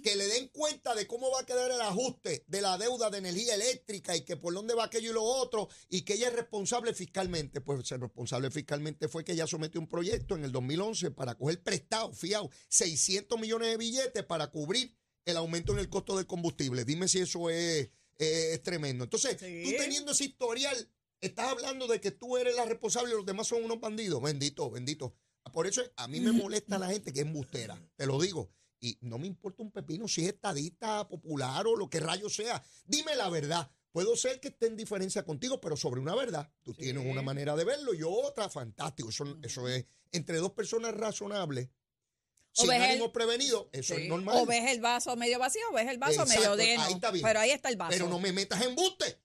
que 0.03 0.15
le 0.17 0.27
den 0.27 0.49
cuenta 0.49 0.95
de 0.95 1.07
cómo 1.07 1.31
va 1.31 1.41
a 1.41 1.47
quedar 1.47 1.71
el 1.71 1.81
ajuste 1.81 2.45
de 2.47 2.61
la 2.61 2.77
deuda 2.79 3.11
de 3.11 3.19
energía 3.19 3.55
eléctrica 3.55 4.15
y 4.17 4.23
que 4.25 4.37
por 4.37 4.53
dónde 4.55 4.75
va 4.75 4.85
aquello 4.85 5.11
y 5.11 5.15
lo 5.15 5.23
otro 5.23 5.69
y 5.89 6.03
que 6.03 6.15
ella 6.15 6.29
es 6.29 6.35
responsable 6.35 6.95
fiscalmente. 6.95 7.61
Pues 7.61 7.87
ser 7.89 8.01
responsable 8.01 8.51
fiscalmente 8.51 9.09
fue 9.09 9.25
que 9.25 9.33
ella 9.33 9.47
sometió 9.47 9.81
un 9.81 9.89
proyecto 9.89 10.35
en 10.37 10.45
el 10.45 10.53
2011 10.53 11.11
para 11.13 11.35
coger 11.35 11.63
prestado, 11.63 12.13
fiado, 12.13 12.51
600 12.69 13.39
millones 13.41 13.69
de 13.71 13.77
billetes 13.77 14.25
para 14.25 14.51
cubrir 14.51 14.95
el 15.25 15.37
aumento 15.37 15.73
en 15.73 15.79
el 15.81 15.89
costo 15.89 16.17
del 16.17 16.27
combustible. 16.27 16.85
Dime 16.85 17.09
si 17.09 17.19
eso 17.21 17.51
es, 17.51 17.89
eh, 18.19 18.51
es 18.53 18.63
tremendo. 18.63 19.05
Entonces, 19.05 19.37
Sí. 19.41 19.63
tú 19.65 19.71
teniendo 19.77 20.13
ese 20.13 20.25
historial, 20.25 20.89
estás 21.21 21.47
hablando 21.51 21.87
de 21.87 22.01
que 22.01 22.11
tú 22.13 22.37
eres 22.37 22.55
la 22.55 22.65
responsable 22.65 23.13
y 23.13 23.17
los 23.17 23.27
demás 23.27 23.49
son 23.49 23.65
unos 23.65 23.81
bandidos. 23.81 24.23
Bendito, 24.23 24.71
bendito. 24.71 25.15
Por 25.53 25.67
eso 25.67 25.83
a 25.97 26.07
mí 26.09 26.21
me 26.21 26.33
molesta 26.51 26.79
la 26.79 26.89
gente 26.89 27.13
que 27.13 27.21
es 27.21 27.27
embustera, 27.27 27.81
te 27.97 28.07
lo 28.07 28.21
digo. 28.21 28.51
Y 28.81 28.99
no 29.01 29.19
me 29.19 29.27
importa 29.27 29.63
un 29.63 29.71
pepino 29.73 30.07
si 30.07 30.23
es 30.23 30.29
estadista, 30.35 31.09
popular 31.09 31.67
o 31.67 31.77
lo 31.77 31.89
que 31.89 31.99
rayo 32.01 32.29
sea. 32.29 32.63
Dime 32.85 33.17
la 33.17 33.29
verdad. 33.31 33.71
Puedo 33.91 34.15
ser 34.17 34.39
que 34.41 34.49
esté 34.49 34.67
en 34.67 34.77
diferencia 34.77 35.25
contigo, 35.25 35.59
pero 35.61 35.77
sobre 35.77 36.01
una 36.01 36.15
verdad. 36.15 36.51
Tú 36.63 36.73
Sí. 36.75 36.81
tienes 36.83 37.07
una 37.11 37.23
manera 37.23 37.57
de 37.57 37.65
verlo 37.65 37.95
y 37.95 37.99
yo 38.01 38.11
otra, 38.11 38.51
fantástico. 38.51 39.09
Eso, 39.09 39.39
eso 39.43 39.67
es 39.69 39.87
entre 40.13 40.37
dos 40.39 40.53
personas 40.53 40.93
razonables, 40.95 41.69
O 42.59 42.61
sin 42.63 42.69
ves 42.69 42.77
el- 42.83 42.91
ánimo 42.91 43.13
prevenido, 43.13 43.71
eso 43.73 43.95
Sí. 43.95 44.03
es 44.03 44.09
normal. 44.09 44.37
O 44.39 44.45
ves 44.47 44.71
el 44.71 44.81
vaso 44.83 45.17
medio 45.17 45.39
vacío 45.39 45.63
o 45.71 45.75
ves 45.75 45.89
el 45.89 45.97
vaso 45.99 46.23
Exacto, 46.23 46.41
medio 46.41 46.57
lleno. 46.57 46.83
ahí 46.83 46.93
está 46.93 47.11
bien. 47.11 47.25
Pero 47.27 47.41
ahí 47.41 47.51
está 47.51 47.69
el 47.71 47.77
vaso. 47.77 47.91
Pero 47.93 48.09
no 48.09 48.19
me 48.21 48.33
metas 48.33 48.61
embuste. 48.63 49.19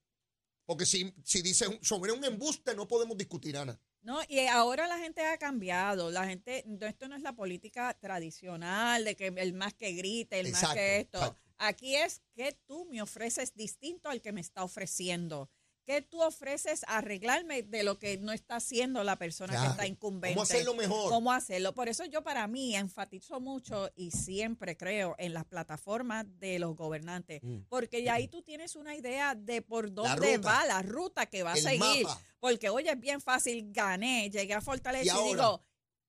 Porque 0.65 0.85
si, 0.85 1.13
si 1.25 1.41
dices 1.41 1.69
sobre 1.81 2.13
un 2.13 2.23
embuste 2.23 2.73
no 2.73 2.87
podemos 2.87 3.17
discutir, 3.17 3.57
Ana. 3.57 3.77
No, 4.01 4.19
y 4.27 4.39
ahora 4.47 4.87
la 4.87 4.97
gente 4.97 5.25
ha 5.25 5.37
cambiado. 5.37 6.09
La 6.09 6.25
gente, 6.25 6.63
no, 6.65 6.87
esto 6.87 7.07
no 7.07 7.15
es 7.15 7.21
la 7.21 7.33
política 7.33 7.93
tradicional 7.99 9.05
de 9.05 9.15
que 9.15 9.27
el 9.27 9.53
más 9.53 9.73
que 9.73 9.93
grite, 9.93 10.39
el 10.39 10.51
más 10.51 10.73
que 10.73 11.01
esto. 11.01 11.19
exacto. 11.19 11.39
Aquí 11.57 11.95
es 11.95 12.23
que 12.33 12.57
tú 12.65 12.85
me 12.85 13.03
ofreces 13.03 13.53
distinto 13.53 14.09
al 14.09 14.19
que 14.19 14.31
me 14.31 14.41
está 14.41 14.63
ofreciendo. 14.63 15.47
¿Qué 15.83 16.01
tú 16.03 16.21
ofreces 16.21 16.85
arreglarme 16.87 17.63
de 17.63 17.81
lo 17.83 17.97
que 17.97 18.17
no 18.17 18.31
está 18.31 18.57
haciendo 18.57 19.03
la 19.03 19.17
persona 19.17 19.53
Claro. 19.53 19.65
que 19.65 19.71
está 19.71 19.87
incumbente? 19.87 20.35
¿Cómo 20.35 20.43
hacerlo 20.43 20.73
mejor? 20.75 21.09
¿Cómo 21.09 21.31
hacerlo? 21.33 21.73
Por 21.73 21.89
eso 21.89 22.05
yo 22.05 22.23
para 22.23 22.47
mí 22.47 22.75
enfatizo 22.75 23.39
mucho 23.39 23.89
y 23.95 24.11
siempre 24.11 24.77
creo 24.77 25.15
en 25.17 25.33
las 25.33 25.45
plataformas 25.45 26.25
de 26.39 26.59
los 26.59 26.75
gobernantes, 26.75 27.41
Mm. 27.43 27.61
porque 27.67 28.07
ahí 28.09 28.27
tú 28.27 28.43
tienes 28.43 28.75
una 28.75 28.95
idea 28.95 29.33
de 29.35 29.61
por 29.63 29.91
dónde 29.91 30.37
va 30.37 30.65
la 30.65 30.81
ruta 30.83 31.25
que 31.25 31.41
va 31.43 31.53
a 31.53 31.57
seguir. 31.57 32.05
mapa. 32.05 32.21
Porque, 32.39 32.69
oye, 32.69 32.91
es 32.91 32.99
bien 32.99 33.19
fácil, 33.19 33.71
gané, 33.73 34.29
llegué 34.29 34.53
a 34.53 34.61
Fortaleza 34.61 35.15
¿Y 35.19 35.29
digo, 35.29 35.63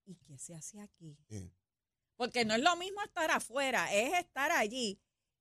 ¿y 0.04 0.16
qué 0.16 0.36
se 0.38 0.54
hace 0.54 0.80
aquí? 0.80 1.16
Porque 2.16 2.44
no 2.44 2.54
es 2.54 2.60
lo 2.60 2.76
mismo 2.76 3.02
estar 3.02 3.30
afuera, 3.30 3.92
es 3.92 4.12
estar 4.14 4.50
allí. 4.52 5.00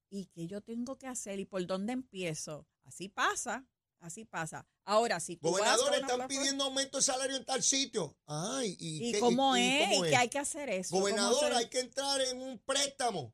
¿Y 0.09 0.25
qué 0.27 0.47
yo 0.47 0.61
tengo 0.61 0.97
que 0.97 1.07
hacer? 1.07 1.39
¿Y 1.39 1.45
por 1.45 1.65
dónde 1.65 1.93
empiezo? 1.93 2.65
Así 2.83 3.07
pasa, 3.07 3.65
así 4.01 4.25
pasa. 4.25 4.67
Ahora, 4.83 5.19
si 5.19 5.37
tú 5.37 5.51
vas 5.51 5.61
a 5.61 5.77
Gobernadores 5.77 5.99
una 6.03 6.13
están 6.13 6.27
pidiendo 6.27 6.63
aumento 6.65 6.97
de 6.97 7.03
salario 7.03 7.35
en 7.37 7.45
tal 7.45 7.63
sitio. 7.63 8.17
Ay, 8.25 8.75
¿y, 8.79 9.09
¿Y 9.09 9.11
qué- 9.13 9.19
cómo 9.19 9.55
y- 9.55 9.61
y 9.61 9.63
es? 9.81 9.97
¿Y 9.97 10.01
qué 10.03 10.15
hay 10.17 10.29
que 10.29 10.39
hacer 10.39 10.69
eso? 10.69 10.89
¿Cómo 10.91 11.01
Gobernador, 11.01 11.53
hay 11.53 11.69
que 11.69 11.79
entrar 11.79 12.19
en 12.21 12.41
un 12.41 12.59
préstamo, 12.59 13.33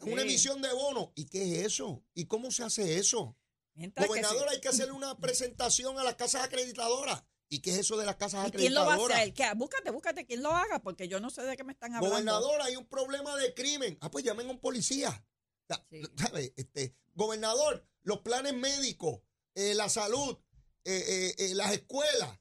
en 0.00 0.12
una 0.12 0.22
emisión 0.22 0.60
de 0.62 0.72
bonos. 0.72 1.10
¿Y 1.14 1.26
qué 1.26 1.60
es 1.60 1.66
eso? 1.66 2.02
¿Y 2.14 2.26
cómo 2.26 2.50
se 2.50 2.64
hace 2.64 2.98
eso? 2.98 3.36
Mientras 3.74 4.04
que 4.04 4.08
Gobernador, 4.08 4.48
sí. 4.48 4.54
hay 4.54 4.60
que 4.60 4.68
hacerle 4.68 4.92
una 4.92 5.16
presentación 5.20 5.98
a 5.98 6.04
las 6.04 6.16
casas 6.16 6.42
acreditadoras. 6.44 7.22
¿Y 7.48 7.60
qué 7.60 7.70
es 7.70 7.78
eso 7.78 7.96
de 7.96 8.04
las 8.06 8.16
casas 8.16 8.48
¿Y 8.48 8.50
quién 8.52 8.74
lo 8.74 8.80
va 8.80 8.86
a 8.86 8.94
acreditadoras? 8.94 9.18
hacer? 9.20 9.34
¿Qué? 9.34 9.54
Búscate, 9.54 9.90
búscate 9.90 10.26
quién 10.26 10.42
lo 10.42 10.50
haga, 10.50 10.82
porque 10.82 11.06
yo 11.06 11.20
no 11.20 11.30
sé 11.30 11.42
de 11.42 11.56
qué 11.56 11.62
me 11.62 11.74
están 11.74 11.94
hablando. 11.94 12.10
Gobernador, 12.10 12.60
hay 12.62 12.74
un 12.74 12.86
problema 12.86 13.36
de 13.36 13.54
crimen. 13.54 13.96
Ah, 14.00 14.10
pues 14.10 14.24
llamen 14.24 14.48
a 14.48 14.50
un 14.50 14.58
policía. 14.58 15.24
Este, 16.56 16.94
gobernador, 17.14 17.86
los 18.02 18.20
planes 18.20 18.54
médicos, 18.54 19.20
eh, 19.56 19.74
la 19.74 19.88
salud, 19.88 20.38
eh, 20.84 21.02
eh, 21.08 21.34
eh, 21.38 21.54
las 21.54 21.72
escuelas. 21.72 22.38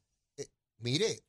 Mire, 0.78 1.24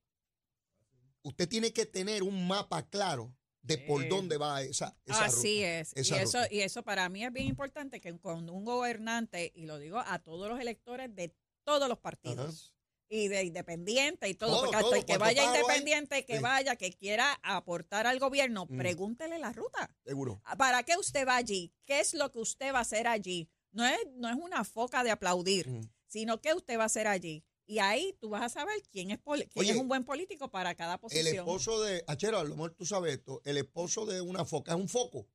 usted 1.23 1.49
tiene 1.49 1.73
que 1.73 1.87
tener 1.87 2.23
un 2.23 2.47
mapa 2.47 2.87
claro 2.89 3.35
de 3.63 3.79
por 3.79 4.07
dónde 4.09 4.37
va 4.37 4.63
esa, 4.63 4.97
esa 5.07 5.25
Así 5.25 5.57
ruta, 5.59 5.79
es. 5.81 5.93
esa 5.97 6.17
Y 6.17 6.23
eso, 6.23 6.39
ruta. 6.43 6.55
y 6.55 6.61
eso 6.61 6.83
para 6.85 7.09
mí 7.09 7.25
es 7.25 7.33
bien 7.33 7.47
importante 7.49 8.01
que 8.01 8.17
cuando 8.19 8.53
un 8.53 8.65
gobernante, 8.65 9.51
y 9.57 9.67
lo 9.67 9.79
digo 9.79 9.99
a 9.99 10.19
todos 10.21 10.49
los 10.49 10.61
electores 10.61 11.13
de 11.15 11.35
todos 11.65 11.89
los 11.89 11.99
partidos, 11.99 12.75
y 13.09 13.29
de 13.29 13.45
independiente 13.45 14.29
y 14.29 14.35
todo, 14.35 14.51
Todo, 14.51 14.61
porque 14.63 14.77
hasta 14.77 14.89
todo, 14.89 14.95
el 14.97 15.05
que 15.05 15.17
vaya 15.19 15.43
hay. 15.43 15.49
independiente, 15.61 16.25
que 16.25 16.37
Sí. 16.37 16.43
vaya, 16.43 16.75
que 16.77 16.93
quiera 16.93 17.39
aportar 17.43 18.07
al 18.07 18.19
gobierno, 18.19 18.67
Mm. 18.69 18.79
pregúntele 18.79 19.39
la 19.39 19.53
ruta. 19.53 19.97
Seguro. 20.05 20.43
¿Para 20.59 20.83
qué 20.83 20.97
usted 20.97 21.27
va 21.27 21.37
allí? 21.37 21.73
¿Qué 21.87 22.01
es 22.01 22.15
lo 22.15 22.31
que 22.33 22.41
usted 22.41 22.73
va 22.75 22.79
a 22.79 22.83
hacer 22.83 23.07
allí? 23.07 23.49
No 23.77 23.85
es, 23.87 23.99
no 24.15 24.29
es 24.29 24.37
una 24.37 24.65
foca 24.65 25.05
de 25.05 25.11
aplaudir, 25.11 25.69
Mm. 25.69 25.89
sino 26.07 26.41
qué 26.41 26.55
usted 26.55 26.79
va 26.79 26.85
a 26.85 26.87
hacer 26.87 27.07
allí. 27.07 27.45
Y 27.67 27.79
ahí 27.81 28.17
tú 28.21 28.31
vas 28.31 28.43
a 28.43 28.49
saber 28.49 28.81
quién 28.91 29.11
es, 29.11 29.19
quién 29.23 29.49
Oye, 29.55 29.73
es 29.73 29.77
un 29.77 29.89
buen 29.89 30.05
político 30.05 30.51
para 30.51 30.75
cada 30.75 30.95
El 30.95 31.01
posición. 31.01 31.37
esposo 31.47 31.81
de, 31.83 32.03
Achero, 32.07 32.39
a 32.39 32.45
lo 32.45 32.51
mejor 32.51 32.75
tú 32.75 32.87
sabes 32.87 33.15
esto, 33.19 33.43
el 33.45 33.57
esposo 33.59 34.07
de 34.07 34.21
una 34.21 34.45
foca 34.45 34.73
es 34.73 34.79
un 34.79 34.89
foco. 34.89 35.29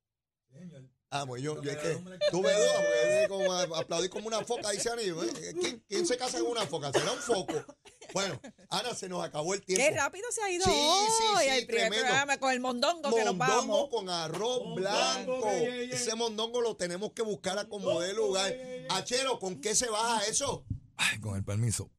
Ah, 1.13 1.25
pues 1.27 1.41
yo, 1.43 1.61
yo 1.61 1.69
es 1.71 1.77
que 1.77 1.95
tuve 2.31 2.53
dudas, 2.53 3.67
porque 3.67 3.75
aplaudí 3.75 4.07
como 4.07 4.27
una 4.27 4.45
foca, 4.45 4.71
dice 4.71 4.89
yo, 5.05 5.21
eh, 5.21 5.53
¿quién, 5.59 5.83
quién 5.87 6.07
se 6.07 6.15
casa 6.17 6.39
con 6.39 6.47
una 6.47 6.65
foca? 6.65 6.89
¿Será 6.93 7.11
un 7.11 7.19
foco? 7.19 7.53
Bueno, 8.13 8.39
Ana, 8.69 8.95
se 8.95 9.09
nos 9.09 9.21
acabó 9.23 9.53
el 9.53 9.61
tiempo. 9.61 9.83
Qué 9.83 9.91
rápido 9.93 10.25
se 10.31 10.41
ha 10.41 10.49
ido 10.49 10.63
Sí, 10.65 10.71
sí, 10.71 11.23
hoy 11.35 11.43
sí, 11.43 11.49
el 11.49 11.65
primer 11.65 11.87
tremendo. 11.89 12.05
programa 12.07 12.37
con 12.37 12.51
el 12.53 12.59
mondongo 12.61 13.13
que 13.13 13.25
nos 13.25 13.35
Mondongo 13.35 13.57
vamos. 13.57 13.89
con 13.89 14.09
arroz 14.09 14.59
Mondongo, 14.63 14.75
blanco. 14.75 15.41
que 15.43 15.59
ye, 15.59 15.87
ye. 15.87 15.95
Ese 15.95 16.15
mondongo 16.15 16.61
lo 16.61 16.77
tenemos 16.77 17.11
que 17.11 17.23
buscar 17.23 17.59
a 17.59 17.67
como 17.67 17.99
de 17.99 18.13
lugar. 18.13 18.53
Achero, 18.89 19.37
¿con 19.39 19.59
qué 19.59 19.75
se 19.75 19.89
baja 19.89 20.25
eso? 20.27 20.65
Ay, 20.95 21.19
con 21.19 21.35
el 21.35 21.43
permiso. 21.43 21.89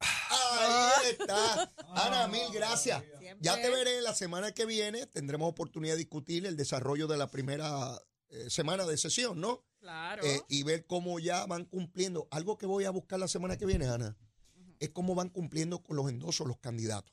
Ahí 0.00 1.10
está. 1.10 1.72
Ana, 1.94 2.28
mil 2.28 2.42
gracias. 2.52 3.02
Siempre. 3.18 3.38
Ya 3.40 3.60
te 3.60 3.70
veré 3.70 4.00
la 4.00 4.14
semana 4.14 4.52
que 4.52 4.64
viene. 4.66 5.06
Tendremos 5.06 5.48
oportunidad 5.50 5.94
de 5.94 5.98
discutir 5.98 6.46
el 6.46 6.56
desarrollo 6.56 7.06
de 7.06 7.16
la 7.16 7.30
primera 7.30 7.98
eh, 8.34 8.50
semana 8.50 8.84
de 8.84 8.96
sesión, 8.96 9.40
¿no? 9.40 9.64
Claro. 9.78 10.24
Eh, 10.24 10.40
y 10.48 10.62
ver 10.62 10.86
cómo 10.86 11.18
ya 11.18 11.46
van 11.46 11.64
cumpliendo. 11.64 12.26
Algo 12.30 12.58
que 12.58 12.66
voy 12.66 12.84
a 12.84 12.90
buscar 12.90 13.18
la 13.18 13.28
semana 13.28 13.56
que 13.56 13.66
viene, 13.66 13.86
Ana, 13.86 14.16
es 14.80 14.90
cómo 14.90 15.14
van 15.14 15.28
cumpliendo 15.28 15.82
con 15.82 15.96
los 15.96 16.08
endosos 16.08 16.46
los 16.46 16.58
candidatos. 16.58 17.12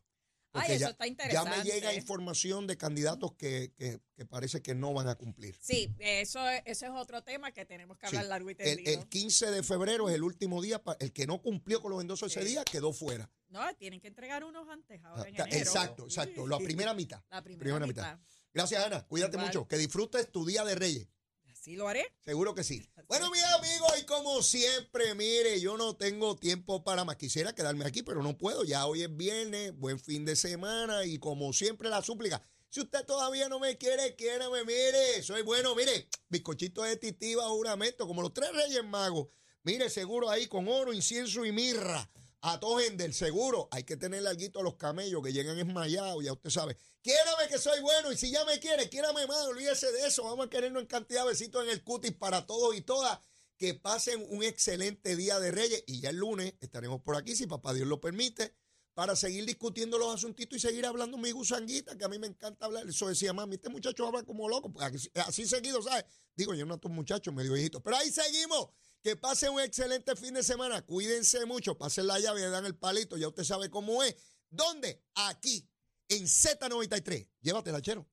Ay, 0.54 0.62
Porque 0.64 0.74
eso 0.76 0.80
ya, 0.82 0.90
está 0.90 1.06
ya 1.06 1.10
interesante. 1.10 1.58
me 1.58 1.64
llega 1.64 1.94
información 1.94 2.68
de 2.68 2.76
candidatos 2.76 3.34
que, 3.36 3.72
que- 3.78 4.02
que 4.14 4.26
parece 4.26 4.62
que 4.62 4.76
no 4.76 4.94
van 4.94 5.08
a 5.08 5.16
cumplir. 5.16 5.56
Sí, 5.62 5.96
eso, 6.00 6.46
es- 6.50 6.62
eso 6.66 6.86
es 6.88 6.92
otro 6.94 7.24
tema 7.24 7.54
que 7.54 7.64
tenemos 7.66 7.98
que 7.98 8.08
hablar 8.08 8.24
Sí. 8.24 8.30
largo 8.30 8.50
y 8.50 8.56
tendido. 8.56 8.92
el 9.02 9.08
15 9.08 9.50
de 9.50 9.64
febrero 9.64 10.10
es 10.10 10.16
el 10.16 10.24
último 10.24 10.62
día. 10.62 10.84
pa- 10.84 10.98
El 11.00 11.14
que 11.14 11.26
no 11.26 11.42
cumplió 11.42 11.82
con 11.82 11.92
los 11.92 12.02
endosos 12.02 12.36
ese 12.36 12.44
día 12.44 12.66
quedó 12.66 12.92
fuera. 12.92 13.30
No, 13.48 13.62
tienen 13.76 14.02
que 14.02 14.08
entregar 14.10 14.44
unos 14.44 14.68
antes, 14.68 15.02
ahora 15.06 15.30
en 15.30 15.40
Ah, 15.40 15.46
enero. 15.46 15.58
Exacto, 15.58 16.04
exacto. 16.06 16.46
La 16.48 16.58
primera 16.58 16.94
mitad. 16.94 17.22
La 17.30 17.42
primera, 17.42 17.60
primera 17.60 17.88
mitad. 17.88 18.20
Gracias, 18.54 18.84
Ana. 18.86 19.06
Cuídate 19.08 19.38
Igual. 19.38 19.48
mucho. 19.48 19.68
Que 19.68 19.78
disfrutes 19.78 20.32
tu 20.32 20.46
día 20.46 20.64
de 20.64 20.76
Reyes. 20.76 21.08
Así 21.52 21.76
lo 21.76 21.88
haré. 21.88 22.06
Seguro 22.22 22.56
que 22.56 22.64
sí. 22.64 22.88
Bueno, 23.08 23.30
mis 23.30 23.44
amigos, 23.44 23.92
y 24.00 24.06
como 24.06 24.42
siempre, 24.42 25.14
mire, 25.16 25.60
yo 25.60 25.76
no 25.76 25.98
tengo 25.98 26.38
tiempo 26.38 26.82
para 26.82 27.04
más. 27.04 27.18
Quisiera 27.18 27.54
quedarme 27.54 27.86
aquí, 27.86 28.04
pero 28.04 28.24
no 28.24 28.38
puedo. 28.38 28.64
Ya 28.64 28.86
hoy 28.86 29.04
es 29.04 29.14
viernes, 29.14 29.76
buen 29.76 30.00
fin 30.00 30.24
de 30.24 30.38
semana, 30.38 31.04
y 31.04 31.20
como 31.20 31.52
siempre, 31.52 31.90
la 31.90 32.02
súplica. 32.02 32.42
Si 32.70 32.80
usted 32.80 33.04
todavía 33.06 33.50
no 33.50 33.60
me 33.60 33.78
quiere, 33.78 34.16
quiérame, 34.16 34.64
mire, 34.66 35.22
soy 35.24 35.42
bueno, 35.42 35.76
mire, 35.76 36.08
bizcochito 36.30 36.84
de 36.84 36.96
titiva, 36.96 37.44
juramento, 37.50 38.08
como 38.08 38.22
los 38.22 38.34
tres 38.34 38.50
reyes 38.54 38.86
magos. 38.86 39.28
Mire, 39.64 39.90
seguro 39.90 40.30
ahí 40.30 40.48
con 40.48 40.70
oro, 40.70 40.94
incienso 40.94 41.44
y 41.44 41.52
mirra. 41.52 42.10
A 42.44 42.60
todos 42.60 42.82
del 42.98 43.14
seguro. 43.14 43.68
Hay 43.72 43.84
que 43.84 43.98
tener 43.98 44.24
larguito 44.24 44.60
a 44.60 44.64
los 44.64 44.76
camellos 44.76 45.22
que 45.24 45.32
llegan 45.32 45.60
esmayados, 45.60 46.24
ya 46.24 46.34
usted 46.34 46.50
sabe. 46.50 46.76
Quiérame 47.04 47.48
que 47.48 47.60
soy 47.60 47.80
bueno 47.82 48.12
y 48.12 48.18
si 48.18 48.32
ya 48.32 48.44
me 48.46 48.60
quiere, 48.60 48.90
quiérame 48.90 49.28
más, 49.28 49.46
olvídese 49.46 49.92
de 49.92 50.08
eso. 50.08 50.24
Vamos 50.24 50.48
a 50.48 50.50
querernos 50.50 50.82
en 50.82 50.88
cantidad 50.88 51.24
besitos 51.24 51.64
en 51.64 51.70
el 51.70 51.84
cutis 51.84 52.14
para 52.14 52.48
todos 52.48 52.76
y 52.76 52.82
todas. 52.82 53.20
Que 53.58 53.76
pasen 53.76 54.26
un 54.30 54.42
excelente 54.42 55.16
día 55.16 55.40
de 55.40 55.52
Reyes 55.52 55.84
y 55.86 56.02
ya 56.02 56.10
el 56.10 56.16
lunes 56.16 56.56
estaremos 56.62 57.00
por 57.02 57.16
aquí, 57.16 57.36
si 57.36 57.46
papá 57.46 57.76
Dios 57.76 57.88
lo 57.88 58.02
permite, 58.02 58.56
para 58.96 59.16
seguir 59.16 59.46
discutiendo 59.46 60.00
los 60.00 60.14
asuntitos 60.14 60.58
y 60.58 60.60
seguir 60.60 60.88
hablando 60.88 61.20
mi 61.20 61.32
gusanguita, 61.32 61.96
que 61.96 62.04
a 62.04 62.08
mí 62.08 62.18
me 62.18 62.26
encanta 62.26 62.66
hablar. 62.66 62.88
Eso 62.90 63.08
decía 63.08 63.34
mami, 63.34 63.56
este 63.56 63.70
muchacho 63.70 64.08
habla 64.08 64.24
como 64.24 64.50
loco. 64.50 64.74
Pues 64.74 64.86
así, 64.86 65.12
así 65.14 65.46
seguido, 65.46 65.80
¿sabes? 65.84 66.06
Digo, 66.36 66.56
yo 66.56 66.66
no 66.66 66.74
a 66.74 66.76
estos 66.78 66.92
muchachos 66.92 67.32
medio 67.34 67.54
viejitos. 67.54 67.84
Pero 67.84 67.98
ahí 67.98 68.12
seguimos. 68.12 68.70
Que 69.02 69.16
pasen 69.16 69.52
un 69.52 69.60
excelente 69.62 70.16
fin 70.16 70.34
de 70.34 70.44
semana. 70.44 70.82
Cuídense 70.84 71.46
mucho. 71.46 71.78
Pasen 71.78 72.08
la 72.08 72.20
llave 72.20 72.42
le 72.42 72.50
dan 72.50 72.66
el 72.66 72.78
palito. 72.78 73.18
Ya 73.18 73.28
usted 73.28 73.44
sabe 73.44 73.70
cómo 73.70 74.04
es. 74.04 74.16
¿Dónde? 74.50 75.04
Aquí, 75.16 75.68
en 76.08 76.26
Z93. 76.26 77.30
Llévatela, 77.42 77.82
chero. 77.82 78.08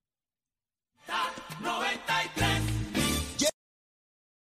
93 1.61 2.78